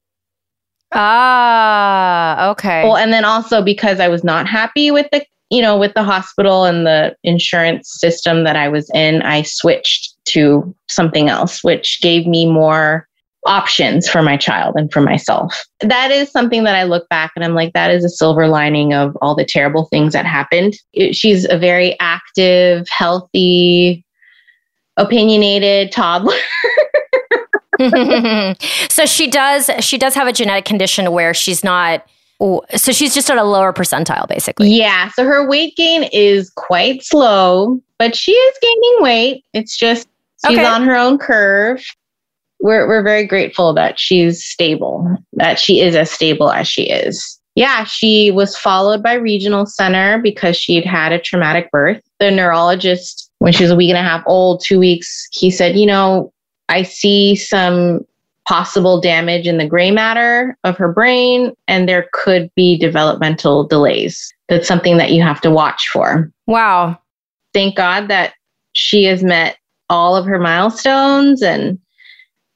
Ah, 0.94 2.52
okay. 2.52 2.84
Well, 2.84 2.96
and 2.96 3.12
then 3.12 3.26
also 3.26 3.62
because 3.62 4.00
I 4.00 4.08
was 4.08 4.24
not 4.24 4.48
happy 4.48 4.92
with 4.92 5.08
the 5.12 5.26
you 5.50 5.62
know, 5.62 5.78
with 5.78 5.94
the 5.94 6.04
hospital 6.04 6.66
and 6.66 6.86
the 6.86 7.16
insurance 7.24 7.90
system 8.00 8.44
that 8.44 8.56
I 8.56 8.68
was 8.68 8.90
in, 8.94 9.22
I 9.22 9.44
switched 9.44 10.14
to 10.26 10.74
something 10.88 11.30
else, 11.30 11.64
which 11.64 12.00
gave 12.02 12.28
me 12.28 12.46
more 12.46 13.08
options 13.46 14.10
for 14.10 14.22
my 14.22 14.36
child 14.36 14.76
and 14.76 14.92
for 14.92 15.00
myself. 15.00 15.66
That 15.80 16.12
is 16.12 16.30
something 16.30 16.66
that 16.66 16.76
I 16.76 16.84
look 16.84 17.08
back 17.08 17.32
and 17.36 17.46
I'm 17.46 17.54
like, 17.54 17.72
that 17.74 17.92
is 17.92 18.04
a 18.04 18.10
silver 18.10 18.48
lining 18.48 18.94
of 18.94 19.18
all 19.22 19.36
the 19.36 19.46
terrible 19.46 19.86
things 19.86 20.12
that 20.14 20.26
happened. 20.26 20.76
It, 20.94 21.16
she's 21.16 21.48
a 21.50 21.58
very 21.58 21.98
active, 22.02 22.88
healthy, 22.90 24.04
opinionated 24.98 25.92
toddler. 25.92 26.36
so 28.90 29.06
she 29.06 29.28
does 29.30 29.70
she 29.82 30.00
does 30.00 30.16
have 30.16 30.28
a 30.28 30.34
genetic 30.34 30.66
condition 30.66 31.12
where 31.12 31.32
she's 31.34 31.64
not 31.64 32.04
so 32.40 32.92
she's 32.92 33.14
just 33.14 33.30
at 33.30 33.38
a 33.38 33.44
lower 33.44 33.74
percentile, 33.74 34.28
basically. 34.28 34.70
Yeah. 34.70 35.10
So 35.10 35.26
her 35.26 35.48
weight 35.48 35.76
gain 35.76 36.04
is 36.14 36.50
quite 36.52 37.04
slow, 37.04 37.82
but 37.98 38.16
she 38.16 38.32
is 38.32 38.58
gaining 38.62 38.98
weight. 39.02 39.44
It's 39.54 39.78
just 39.78 40.08
she's 40.46 40.58
okay. 40.58 40.66
on 40.66 40.84
her 40.84 40.96
own 40.96 41.18
curve. 41.18 41.84
We're 42.60 42.88
we're 42.88 43.04
very 43.04 43.26
grateful 43.26 43.74
that 43.74 44.00
she's 44.00 44.44
stable, 44.44 45.18
that 45.34 45.60
she 45.60 45.82
is 45.82 45.96
as 45.96 46.12
stable 46.12 46.52
as 46.52 46.68
she 46.68 46.84
is. 46.84 47.40
Yeah, 47.56 47.86
she 47.86 48.30
was 48.30 48.56
followed 48.56 49.02
by 49.02 49.14
regional 49.14 49.66
center 49.66 50.20
because 50.20 50.56
she'd 50.56 50.86
had 50.86 51.12
a 51.12 51.20
traumatic 51.20 51.72
birth. 51.72 52.00
The 52.20 52.30
neurologist, 52.30 53.32
when 53.40 53.52
she 53.52 53.64
was 53.64 53.72
a 53.72 53.76
week 53.76 53.90
and 53.90 53.98
a 53.98 54.04
half 54.04 54.24
old, 54.28 54.64
two 54.64 54.78
weeks, 54.78 55.28
he 55.32 55.50
said, 55.50 55.76
you 55.76 55.88
know, 55.88 56.32
I 56.70 56.84
see 56.84 57.36
some 57.36 58.06
possible 58.48 59.02
damage 59.02 59.48
in 59.48 59.58
the 59.58 59.68
gray 59.68 59.92
matter 59.92 60.58
of 60.64 60.78
her 60.78 60.92
brain, 60.92 61.54
and 61.68 61.88
there 61.88 62.08
could 62.14 62.50
be 62.56 62.78
developmental 62.78 63.68
delays. 63.68 64.34
That's 64.48 64.68
something 64.68 64.98
that 64.98 65.12
you 65.12 65.22
have 65.22 65.42
to 65.42 65.52
watch 65.52 65.90
for. 65.92 66.32
Wow. 66.46 66.98
Thank 67.54 67.76
God 67.76 68.08
that 68.08 68.34
she 68.74 69.04
has 69.06 69.24
met 69.24 69.58
all 69.90 70.16
of 70.16 70.26
her 70.26 70.40
milestones 70.40 71.42
and 71.42 71.80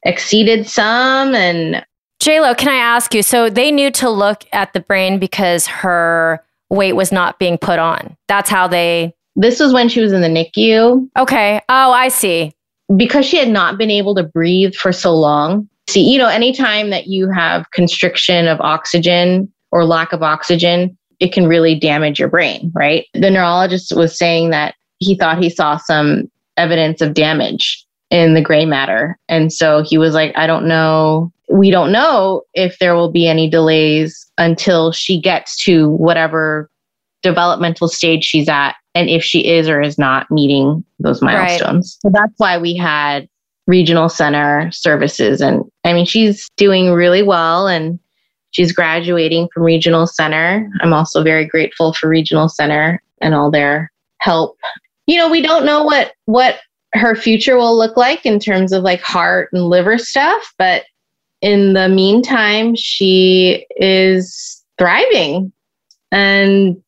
exceeded 0.04 0.68
some 0.68 1.36
and 1.36 1.86
JLo, 2.22 2.56
can 2.56 2.70
I 2.70 2.76
ask 2.76 3.16
you? 3.16 3.24
So 3.24 3.50
they 3.50 3.72
knew 3.72 3.90
to 3.92 4.08
look 4.08 4.46
at 4.54 4.74
the 4.74 4.80
brain 4.80 5.18
because 5.18 5.66
her 5.66 6.40
weight 6.70 6.94
was 6.94 7.12
not 7.12 7.40
being 7.40 7.58
put 7.58 7.80
on. 7.80 8.16
That's 8.28 8.50
how 8.50 8.68
they. 8.68 9.16
This 9.36 9.60
was 9.60 9.74
when 9.74 9.90
she 9.90 10.02
was 10.02 10.14
in 10.14 10.22
the 10.22 10.28
NICU. 10.28 11.10
Okay. 11.18 11.62
Oh, 11.68 11.92
I 11.92 12.10
see. 12.10 12.54
Because 12.96 13.26
she 13.26 13.38
had 13.38 13.50
not 13.50 13.80
been 13.80 13.90
able 13.90 14.14
to 14.16 14.24
breathe 14.24 14.76
for 14.76 14.92
so 14.92 15.16
long, 15.16 15.68
see, 15.92 16.12
you 16.12 16.18
know, 16.18 16.28
anytime 16.28 16.90
that 16.90 17.08
you 17.08 17.30
have 17.30 17.70
constriction 17.72 18.48
of 18.48 18.60
oxygen 18.62 19.52
or 19.72 19.86
lack 19.86 20.14
of 20.14 20.24
oxygen, 20.24 20.98
it 21.20 21.32
can 21.32 21.48
really 21.48 21.76
damage 21.76 22.20
your 22.20 22.30
brain, 22.30 22.72
right? 22.74 23.06
The 23.14 23.30
neurologist 23.30 23.96
was 23.96 24.18
saying 24.18 24.50
that 24.50 24.76
he 24.98 25.16
thought 25.16 25.42
he 25.42 25.50
saw 25.50 25.78
some 25.78 26.30
evidence 26.58 27.02
of 27.02 27.14
damage 27.14 27.86
in 28.10 28.34
the 28.34 28.42
gray 28.42 28.66
matter. 28.66 29.18
And 29.30 29.54
so 29.54 29.84
he 29.86 29.98
was 29.98 30.14
like, 30.14 30.34
I 30.36 30.48
don't 30.48 30.68
know. 30.68 31.32
We 31.50 31.72
don't 31.72 31.92
know 31.92 32.44
if 32.54 32.80
there 32.80 32.96
will 32.96 33.12
be 33.12 33.28
any 33.28 33.50
delays 33.50 34.30
until 34.38 34.92
she 34.92 35.20
gets 35.20 35.64
to 35.64 35.90
whatever 35.90 36.70
developmental 37.24 37.88
stage 37.88 38.24
she's 38.24 38.50
at 38.50 38.76
and 38.96 39.10
if 39.10 39.24
she 39.24 39.48
is 39.48 39.70
or 39.70 39.82
is 39.82 39.98
not 39.98 40.30
meeting 40.30 40.84
those 41.00 41.22
milestones. 41.22 42.00
Right. 42.04 42.12
So 42.12 42.20
that's 42.20 42.34
why 42.38 42.58
we 42.58 42.76
had 42.76 43.28
regional 43.68 44.10
center 44.10 44.70
services. 44.72 45.42
And 45.42 45.64
I 45.84 45.94
mean, 45.94 46.06
she's 46.06 46.50
doing 46.58 46.92
really 46.92 47.24
well 47.24 47.68
and 47.68 48.00
she's 48.52 48.72
graduating 48.72 49.50
from 49.54 49.64
regional 49.64 50.08
center. 50.08 50.70
I'm 50.82 50.94
also 50.94 51.24
very 51.24 51.46
grateful 51.46 51.94
for 51.94 52.10
regional 52.10 52.50
center 52.50 53.02
and 53.22 53.34
all 53.34 53.52
their 53.52 53.92
help. 54.20 54.58
You 55.08 55.18
know, 55.18 55.30
we 55.30 55.42
don't 55.42 55.66
know 55.66 55.84
what 55.84 56.14
what 56.26 56.60
her 56.94 57.16
future 57.16 57.58
will 57.58 57.78
look 57.78 57.96
like 57.96 58.26
in 58.26 58.40
terms 58.40 58.74
of 58.74 58.84
like 58.84 59.02
heart 59.02 59.50
and 59.54 59.70
liver 59.70 59.98
stuff, 59.98 60.54
but 60.58 60.84
in 61.42 61.74
the 61.74 61.90
meantime, 61.90 62.76
she 62.76 63.66
is 63.78 64.64
thriving 64.78 65.52
and 66.12 66.82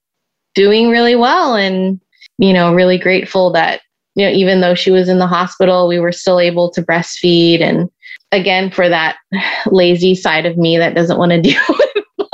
doing 0.53 0.89
really 0.89 1.15
well 1.15 1.55
and 1.55 1.99
you 2.37 2.53
know, 2.53 2.73
really 2.73 2.97
grateful 2.97 3.51
that 3.51 3.81
you 4.15 4.25
know, 4.25 4.31
even 4.31 4.61
though 4.61 4.75
she 4.75 4.91
was 4.91 5.09
in 5.09 5.19
the 5.19 5.27
hospital, 5.27 5.87
we 5.87 5.99
were 5.99 6.11
still 6.11 6.39
able 6.39 6.69
to 6.71 6.81
breastfeed. 6.81 7.61
And 7.61 7.89
again, 8.31 8.71
for 8.71 8.87
that 8.89 9.17
lazy 9.67 10.15
side 10.15 10.45
of 10.45 10.57
me 10.57 10.77
that 10.77 10.95
doesn't 10.95 11.17
want 11.17 11.31
to 11.31 11.41
deal 11.41 11.61
with. 11.69 11.79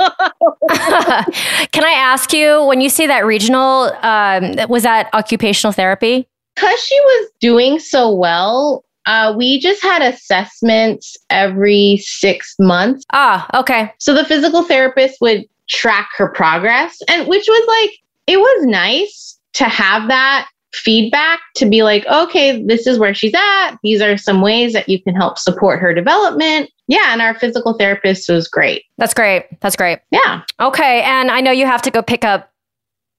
Can 1.72 1.84
I 1.84 1.94
ask 1.96 2.32
you, 2.32 2.64
when 2.64 2.80
you 2.80 2.88
say 2.88 3.06
that 3.06 3.26
regional, 3.26 3.92
um, 4.02 4.56
was 4.68 4.82
that 4.84 5.08
occupational 5.12 5.72
therapy? 5.72 6.26
Because 6.54 6.78
she 6.80 6.98
was 7.00 7.30
doing 7.40 7.78
so 7.78 8.12
well, 8.12 8.84
uh, 9.06 9.34
we 9.36 9.58
just 9.60 9.82
had 9.82 10.02
assessments 10.02 11.16
every 11.30 11.98
six 12.02 12.54
months. 12.58 13.04
Ah, 13.12 13.48
okay. 13.58 13.92
So 13.98 14.14
the 14.14 14.24
physical 14.24 14.62
therapist 14.62 15.20
would 15.20 15.46
track 15.68 16.10
her 16.16 16.28
progress, 16.28 16.98
and 17.08 17.26
which 17.28 17.46
was 17.48 17.66
like, 17.66 17.98
it 18.26 18.38
was 18.38 18.66
nice 18.66 19.38
to 19.54 19.64
have 19.64 20.08
that 20.08 20.48
feedback 20.72 21.40
to 21.56 21.68
be 21.68 21.82
like, 21.82 22.06
okay, 22.06 22.62
this 22.64 22.86
is 22.86 22.98
where 22.98 23.14
she's 23.14 23.34
at. 23.34 23.76
These 23.82 24.00
are 24.00 24.16
some 24.16 24.40
ways 24.40 24.72
that 24.72 24.88
you 24.88 25.02
can 25.02 25.14
help 25.14 25.38
support 25.38 25.80
her 25.80 25.92
development. 25.92 26.70
Yeah. 26.86 27.12
And 27.12 27.20
our 27.20 27.34
physical 27.34 27.74
therapist 27.74 28.28
was 28.28 28.48
great. 28.48 28.84
That's 28.96 29.14
great. 29.14 29.46
That's 29.60 29.76
great. 29.76 30.00
Yeah. 30.10 30.42
Okay. 30.60 31.02
And 31.02 31.30
I 31.30 31.40
know 31.40 31.50
you 31.50 31.66
have 31.66 31.82
to 31.82 31.90
go 31.90 32.02
pick 32.02 32.24
up 32.24 32.52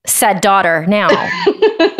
said 0.05 0.41
daughter 0.41 0.85
now. 0.87 1.09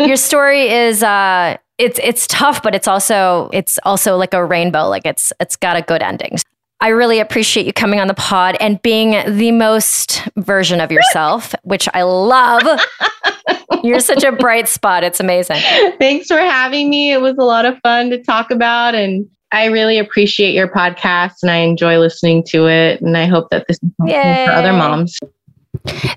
Your 0.00 0.16
story 0.16 0.68
is, 0.68 1.02
uh, 1.02 1.56
it's 1.78 1.98
it's 2.02 2.26
tough, 2.28 2.62
but 2.62 2.74
it's 2.74 2.86
also 2.86 3.50
it's 3.52 3.78
also 3.84 4.16
like 4.16 4.34
a 4.34 4.44
rainbow. 4.44 4.88
Like 4.88 5.04
it's 5.04 5.32
it's 5.40 5.56
got 5.56 5.76
a 5.76 5.82
good 5.82 6.02
ending. 6.02 6.38
I 6.80 6.88
really 6.88 7.20
appreciate 7.20 7.66
you 7.66 7.72
coming 7.72 8.00
on 8.00 8.08
the 8.08 8.14
pod 8.14 8.56
and 8.60 8.80
being 8.82 9.36
the 9.36 9.52
most 9.52 10.28
version 10.36 10.80
of 10.80 10.90
yourself, 10.90 11.54
which 11.62 11.88
I 11.94 12.02
love. 12.02 12.62
You're 13.88 14.00
such 14.00 14.24
a 14.24 14.32
bright 14.32 14.68
spot. 14.68 15.04
It's 15.04 15.20
amazing. 15.20 15.56
Thanks 15.98 16.28
for 16.28 16.38
having 16.38 16.88
me. 16.88 17.12
It 17.12 17.20
was 17.20 17.36
a 17.38 17.44
lot 17.44 17.64
of 17.64 17.78
fun 17.80 18.10
to 18.10 18.22
talk 18.22 18.50
about 18.50 18.94
and 18.94 19.28
I 19.52 19.66
really 19.66 19.98
appreciate 19.98 20.54
your 20.54 20.68
podcast 20.68 21.42
and 21.42 21.50
I 21.50 21.56
enjoy 21.56 21.98
listening 21.98 22.42
to 22.44 22.68
it. 22.68 23.02
And 23.02 23.16
I 23.18 23.26
hope 23.26 23.50
that 23.50 23.66
this 23.68 23.76
is 23.82 23.90
helpful 23.98 24.46
for 24.46 24.52
other 24.52 24.72
moms. 24.72 25.18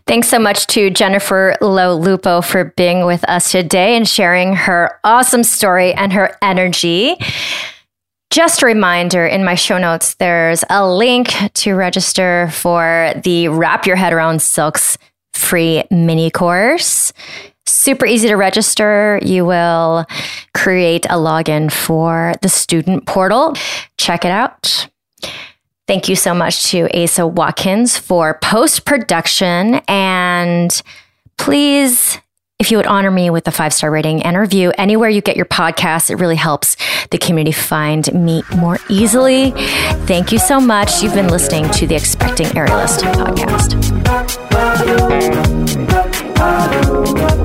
Thanks 0.07 0.29
so 0.29 0.39
much 0.39 0.67
to 0.67 0.89
Jennifer 0.89 1.57
Lo 1.59 1.95
Lupo 1.95 2.41
for 2.41 2.73
being 2.77 3.05
with 3.05 3.23
us 3.25 3.51
today 3.51 3.97
and 3.97 4.07
sharing 4.07 4.53
her 4.53 4.99
awesome 5.03 5.43
story 5.43 5.93
and 5.93 6.13
her 6.13 6.37
energy. 6.41 7.15
Just 8.29 8.61
a 8.61 8.65
reminder 8.65 9.25
in 9.25 9.43
my 9.43 9.55
show 9.55 9.77
notes, 9.77 10.15
there's 10.15 10.63
a 10.69 10.87
link 10.87 11.33
to 11.53 11.73
register 11.73 12.49
for 12.51 13.13
the 13.23 13.47
Wrap 13.47 13.85
Your 13.85 13.95
Head 13.95 14.13
Around 14.13 14.41
Silks 14.41 14.97
free 15.33 15.83
mini 15.91 16.31
course. 16.31 17.13
Super 17.67 18.05
easy 18.05 18.27
to 18.27 18.35
register. 18.35 19.19
You 19.23 19.45
will 19.45 20.05
create 20.53 21.05
a 21.05 21.15
login 21.15 21.71
for 21.71 22.33
the 22.41 22.49
student 22.49 23.05
portal. 23.05 23.55
Check 23.97 24.23
it 24.25 24.31
out. 24.31 24.87
Thank 25.87 26.09
you 26.09 26.15
so 26.15 26.33
much 26.33 26.71
to 26.71 26.89
Asa 26.95 27.27
Watkins 27.27 27.97
for 27.97 28.39
post 28.41 28.85
production. 28.85 29.81
And 29.87 30.81
please, 31.37 32.19
if 32.57 32.71
you 32.71 32.77
would 32.77 32.87
honor 32.87 33.11
me 33.11 33.29
with 33.29 33.47
a 33.47 33.51
five 33.51 33.73
star 33.73 33.91
rating 33.91 34.23
and 34.23 34.37
review 34.37 34.71
anywhere 34.77 35.09
you 35.09 35.21
get 35.21 35.35
your 35.35 35.45
podcast, 35.45 36.09
it 36.09 36.15
really 36.15 36.37
helps 36.37 36.77
the 37.11 37.17
community 37.17 37.51
find 37.51 38.13
me 38.13 38.43
more 38.55 38.77
easily. 38.89 39.51
Thank 40.05 40.31
you 40.31 40.39
so 40.39 40.61
much. 40.61 41.03
You've 41.03 41.13
been 41.13 41.27
listening 41.27 41.69
to 41.71 41.85
the 41.85 41.95
Expecting 41.95 42.47
Aerialist 42.47 43.01
podcast. 43.13 43.75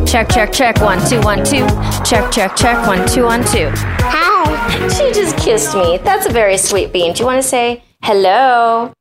Check, 0.06 0.28
check, 0.28 0.52
check. 0.52 0.80
One, 0.80 1.04
two, 1.08 1.20
one, 1.22 1.44
two. 1.44 1.66
Check, 2.04 2.30
check, 2.30 2.54
check. 2.56 2.86
One, 2.86 3.06
two, 3.08 3.24
one, 3.24 3.44
two. 3.44 3.68
Hi. 3.74 4.30
She 4.96 5.12
just 5.12 5.36
kissed 5.36 5.74
me. 5.74 5.98
That's 5.98 6.26
a 6.26 6.30
very 6.32 6.56
sweet 6.56 6.92
bean. 6.92 7.12
Do 7.12 7.20
you 7.20 7.26
want 7.26 7.42
to 7.42 7.46
say 7.46 7.82
hello? 8.02 8.92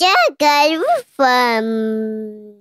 Jagger 0.00 0.82
from. 1.14 2.54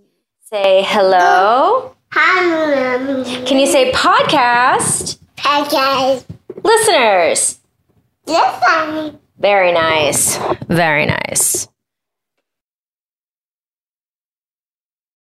Say 0.49 0.83
hello. 0.85 1.95
Can 2.13 3.57
you 3.59 3.67
say 3.67 3.91
podcast? 3.91 5.17
Podcast. 5.37 6.25
Listeners. 6.63 7.59
Listen. 8.25 9.19
Very 9.39 9.71
nice. 9.71 10.37
Very 10.67 11.05
nice. 11.05 11.67